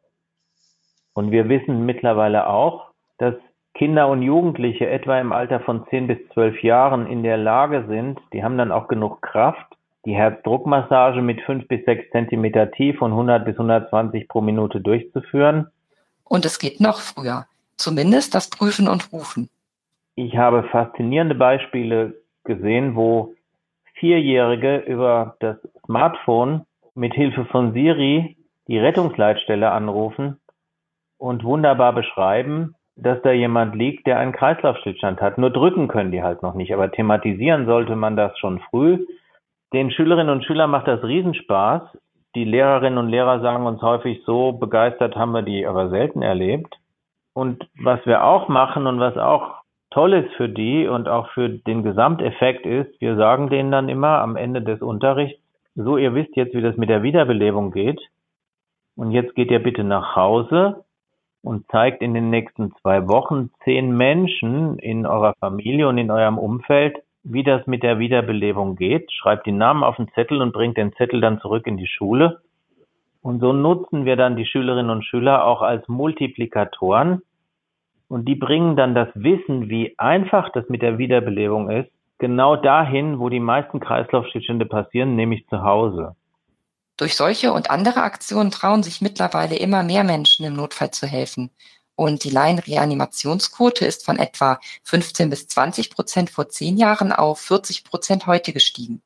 Und 1.13 1.32
wir 1.32 1.50
wissen 1.50 1.86
mittlerweile 1.86 2.47
auch, 2.47 2.87
dass 3.17 3.36
Kinder 3.73 4.08
und 4.08 4.23
Jugendliche 4.23 4.89
etwa 4.89 5.19
im 5.19 5.32
Alter 5.32 5.60
von 5.60 5.86
10 5.89 6.08
bis 6.08 6.17
12 6.34 6.63
Jahren 6.63 7.06
in 7.06 7.21
der 7.23 7.38
Lage 7.38 7.86
sind, 7.88 8.19
die 8.34 8.43
haben 8.43 8.58
dann 8.58 8.71
auch 8.71 8.88
genug 8.88 9.21
Kraft, 9.21 9.65
die 10.06 10.15
Herzdruckmassage 10.15 11.21
mit 11.21 11.41
5 11.41 11.67
bis 11.67 11.86
6 11.86 12.12
Zentimeter 12.12 12.71
tief 12.71 13.01
und 13.01 13.12
100 13.12 13.45
bis 13.45 13.56
120 13.56 14.27
pro 14.27 14.41
Minute 14.41 14.82
durchzuführen. 14.82 15.67
Und 16.23 16.45
es 16.45 16.60
geht 16.60 16.80
noch 16.80 16.99
früher, 16.99 17.45
zumindest 17.75 18.34
das 18.34 18.49
Prüfen 18.49 18.88
und 18.88 19.12
Rufen. 19.12 19.49
Ich 20.15 20.36
habe 20.36 20.63
faszinierende 20.63 21.36
Beispiele 21.36 22.15
gesehen, 22.43 22.95
wo 22.95 23.36
Vierjährige 23.93 24.77
über 24.77 25.36
das 25.39 25.58
Smartphone 25.86 26.65
mit 26.95 27.13
Hilfe 27.13 27.45
von 27.45 27.73
Siri 27.73 28.38
die 28.67 28.80
Rettungsleitstelle 28.80 29.69
anrufen 29.71 30.39
und 31.17 31.43
wunderbar 31.43 31.93
beschreiben, 31.93 32.75
dass 32.98 33.22
da 33.22 33.32
jemand 33.32 33.76
liegt, 33.76 34.08
der 34.08 34.20
einen 34.20 34.32
Kreislaufstillstand 34.32 35.22
hat. 35.22 35.38
Nur 35.38 35.52
drücken 35.52 35.88
können 35.88 36.12
die 36.12 36.24
halt 36.24 36.42
noch 36.42 36.56
nicht, 36.56 36.74
aber 36.74 36.92
thematisieren 36.92 37.66
sollte 37.68 37.96
man 37.96 38.16
das 38.16 38.38
schon 38.40 38.60
früh. 38.70 39.06
Den 39.74 39.92
Schülerinnen 39.92 40.32
und 40.32 40.44
Schülern 40.44 40.72
macht 40.72 40.88
das 40.88 41.04
Riesenspaß. 41.04 41.84
Die 42.36 42.44
Lehrerinnen 42.44 42.98
und 42.98 43.10
Lehrer 43.10 43.40
sagen 43.42 43.66
uns 43.66 43.82
häufig, 43.82 44.22
so 44.26 44.52
begeistert 44.52 45.16
haben 45.16 45.32
wir 45.32 45.44
die 45.44 45.66
aber 45.66 45.90
selten 45.90 46.22
erlebt. 46.22 46.76
Und 47.34 47.68
was 47.80 48.04
wir 48.06 48.24
auch 48.24 48.48
machen 48.48 48.88
und 48.88 49.00
was 49.00 49.16
auch 49.18 49.58
toll 49.92 50.14
ist 50.14 50.34
für 50.36 50.50
die 50.50 50.88
und 50.88 51.08
auch 51.08 51.30
für 51.30 51.50
den 51.50 51.84
Gesamteffekt 51.84 52.66
ist, 52.66 53.00
wir 53.00 53.16
sagen 53.16 53.50
denen 53.50 53.72
dann 53.72 53.90
immer 53.90 54.20
am 54.20 54.36
Ende 54.36 54.62
des 54.62 54.82
Unterrichts, 54.82 55.40
so 55.76 55.98
ihr 55.98 56.16
wisst 56.16 56.36
jetzt, 56.36 56.56
wie 56.56 56.62
das 56.62 56.78
mit 56.78 56.90
der 56.90 57.04
Wiederbelebung 57.04 57.72
geht. 57.72 58.02
Und 58.96 59.12
jetzt 59.12 59.36
geht 59.36 59.52
ihr 59.52 59.62
bitte 59.62 59.84
nach 59.84 60.16
Hause 60.16 60.84
und 61.43 61.65
zeigt 61.71 62.02
in 62.02 62.13
den 62.13 62.30
nächsten 62.30 62.73
zwei 62.82 63.08
Wochen 63.08 63.52
zehn 63.63 63.95
Menschen 63.95 64.80
in 64.80 65.06
eurer 65.06 65.34
Familie 65.39 65.88
und 65.88 65.97
in 65.97 66.12
eurem 66.12 66.38
Umfeld, 66.38 66.97
wie 67.23 67.43
das 67.43 67.67
mit 67.67 67.84
der 67.84 68.00
Wiederbelebung 68.00 68.76
geht. 68.76 69.12
Schreibt 69.12 69.45
die 69.45 69.52
Namen 69.52 69.84
auf 69.84 69.97
den 69.97 70.10
Zettel 70.10 70.41
und 70.41 70.54
bringt 70.54 70.78
den 70.78 70.93
Zettel 70.93 71.21
dann 71.21 71.39
zurück 71.39 71.67
in 71.67 71.78
die 71.78 71.88
Schule. 71.88 72.41
Und 73.21 73.39
so 73.39 73.52
nutzen 73.54 74.06
wir 74.06 74.15
dann 74.15 74.36
die 74.36 74.45
Schülerinnen 74.45 74.89
und 74.89 75.04
Schüler 75.04 75.45
auch 75.45 75.62
als 75.62 75.88
Multiplikatoren. 75.88 77.21
Und 78.08 78.28
die 78.28 78.36
bringen 78.36 78.78
dann 78.78 78.95
das 78.95 79.10
Wissen, 79.15 79.69
wie 79.69 79.95
einfach 79.97 80.50
das 80.54 80.69
mit 80.69 80.82
der 80.82 80.97
Wiederbelebung 80.97 81.69
ist, 81.69 81.89
genau 82.19 82.56
dahin, 82.56 83.19
wo 83.19 83.30
die 83.30 83.41
meisten 83.41 83.80
Kreislaufstillstände 83.80 84.65
passieren, 84.65 85.15
nämlich 85.15 85.45
zu 85.47 85.62
Hause. 85.62 86.15
Durch 86.98 87.16
solche 87.16 87.54
und 87.54 87.70
andere 87.70 88.02
Aktionen 88.02 88.50
trauen 88.50 88.82
sich 88.82 89.02
mittlerweile 89.02 89.56
immer 89.56 89.84
mehr 89.84 90.04
Menschen 90.04 90.46
im 90.46 90.54
Notfall 90.54 90.90
zu 90.92 91.06
helfen. 91.06 91.52
Und 91.96 92.24
die 92.24 92.30
Laienreanimationsquote 92.30 93.86
ist 93.86 94.06
von 94.06 94.18
etwa 94.18 94.60
15 94.84 95.30
bis 95.30 95.48
20 95.48 95.92
Prozent 95.92 96.30
vor 96.30 96.50
zehn 96.50 96.78
Jahren 96.78 97.12
auf 97.12 97.40
40 97.40 97.84
Prozent 97.84 98.28
heute 98.28 98.52
gestiegen. 98.54 99.02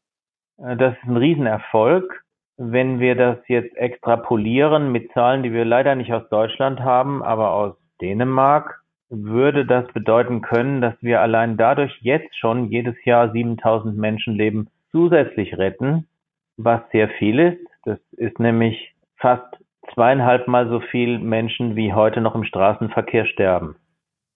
Äh, 0.57 0.75
das 0.77 0.93
ist 0.93 1.03
ein 1.03 1.17
Riesenerfolg. 1.17 2.23
Wenn 2.57 2.99
wir 2.99 3.15
das 3.15 3.37
jetzt 3.47 3.75
extrapolieren 3.75 4.91
mit 4.91 5.11
Zahlen, 5.13 5.41
die 5.43 5.51
wir 5.51 5.65
leider 5.65 5.95
nicht 5.95 6.13
aus 6.13 6.27
Deutschland 6.29 6.81
haben, 6.81 7.23
aber 7.23 7.51
aus 7.51 7.75
Dänemark, 8.01 8.81
würde 9.09 9.65
das 9.65 9.85
bedeuten 9.93 10.41
können, 10.41 10.79
dass 10.79 10.93
wir 11.01 11.21
allein 11.21 11.57
dadurch 11.57 11.97
jetzt 12.01 12.37
schon 12.37 12.71
jedes 12.71 12.95
Jahr 13.03 13.31
7000 13.31 13.97
Menschenleben 13.97 14.69
zusätzlich 14.91 15.57
retten, 15.57 16.07
was 16.55 16.81
sehr 16.91 17.09
viel 17.09 17.39
ist. 17.39 17.70
Das 17.83 17.99
ist 18.11 18.39
nämlich 18.39 18.95
fast 19.17 19.43
zweieinhalb 19.93 20.47
Mal 20.47 20.69
so 20.69 20.79
viel 20.79 21.19
Menschen, 21.19 21.75
wie 21.75 21.93
heute 21.93 22.21
noch 22.21 22.35
im 22.35 22.43
Straßenverkehr 22.43 23.25
sterben. 23.25 23.75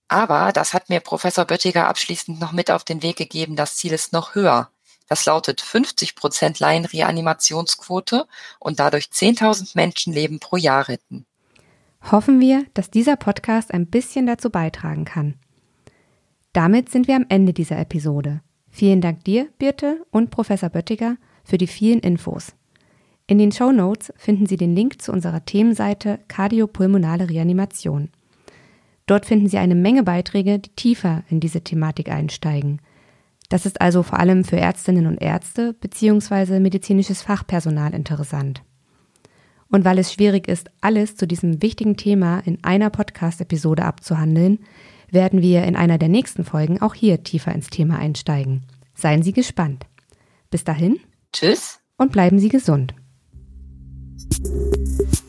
Aber 0.07 0.51
das 0.53 0.73
hat 0.73 0.89
mir 0.89 0.99
Professor 0.99 1.45
Böttiger 1.45 1.87
abschließend 1.87 2.39
noch 2.39 2.51
mit 2.51 2.69
auf 2.69 2.83
den 2.83 3.01
Weg 3.01 3.17
gegeben, 3.17 3.55
das 3.55 3.77
Ziel 3.77 3.93
ist 3.93 4.13
noch 4.13 4.35
höher. 4.35 4.69
Das 5.07 5.25
lautet 5.25 5.61
50 5.61 6.15
Prozent 6.15 6.59
Laienreanimationsquote 6.59 8.25
und 8.59 8.79
dadurch 8.79 9.05
10.000 9.05 9.71
Menschenleben 9.75 10.39
pro 10.39 10.57
Jahr 10.57 10.87
retten. 10.87 11.25
Hoffen 12.11 12.39
wir, 12.39 12.65
dass 12.73 12.91
dieser 12.91 13.15
Podcast 13.15 13.73
ein 13.73 13.87
bisschen 13.87 14.27
dazu 14.27 14.49
beitragen 14.49 15.05
kann. 15.05 15.35
Damit 16.53 16.89
sind 16.89 17.07
wir 17.07 17.15
am 17.15 17.25
Ende 17.29 17.53
dieser 17.53 17.77
Episode. 17.77 18.41
Vielen 18.69 19.01
Dank 19.01 19.23
dir, 19.23 19.49
Birte 19.57 20.05
und 20.11 20.31
Professor 20.31 20.69
Böttiger, 20.69 21.17
für 21.43 21.57
die 21.57 21.67
vielen 21.67 21.99
Infos. 21.99 22.55
In 23.27 23.39
den 23.39 23.51
Show 23.51 23.71
Notes 23.71 24.13
finden 24.17 24.45
Sie 24.45 24.57
den 24.57 24.75
Link 24.75 25.01
zu 25.01 25.11
unserer 25.11 25.45
Themenseite 25.45 26.19
Kardiopulmonale 26.27 27.29
Reanimation. 27.29 28.09
Dort 29.07 29.25
finden 29.25 29.47
Sie 29.47 29.57
eine 29.57 29.75
Menge 29.75 30.03
Beiträge, 30.03 30.59
die 30.59 30.69
tiefer 30.75 31.23
in 31.29 31.39
diese 31.39 31.61
Thematik 31.61 32.09
einsteigen. 32.09 32.81
Das 33.49 33.65
ist 33.65 33.81
also 33.81 34.03
vor 34.03 34.19
allem 34.19 34.43
für 34.43 34.57
Ärztinnen 34.57 35.07
und 35.07 35.21
Ärzte 35.21 35.73
bzw. 35.73 36.59
medizinisches 36.59 37.21
Fachpersonal 37.21 37.93
interessant. 37.93 38.63
Und 39.69 39.85
weil 39.85 39.97
es 39.97 40.13
schwierig 40.13 40.47
ist, 40.47 40.69
alles 40.81 41.15
zu 41.15 41.27
diesem 41.27 41.61
wichtigen 41.61 41.97
Thema 41.97 42.39
in 42.39 42.63
einer 42.63 42.89
Podcast-Episode 42.91 43.85
abzuhandeln, 43.85 44.59
werden 45.09 45.41
wir 45.41 45.63
in 45.63 45.75
einer 45.75 45.97
der 45.97 46.09
nächsten 46.09 46.43
Folgen 46.43 46.81
auch 46.81 46.93
hier 46.93 47.23
tiefer 47.23 47.53
ins 47.53 47.69
Thema 47.69 47.97
einsteigen. 47.97 48.63
Seien 48.93 49.23
Sie 49.23 49.33
gespannt. 49.33 49.85
Bis 50.49 50.63
dahin. 50.63 50.99
Tschüss. 51.33 51.79
Und 51.97 52.11
bleiben 52.11 52.39
Sie 52.39 52.49
gesund. 52.49 52.93
Thank 54.31 55.13
you. 55.13 55.24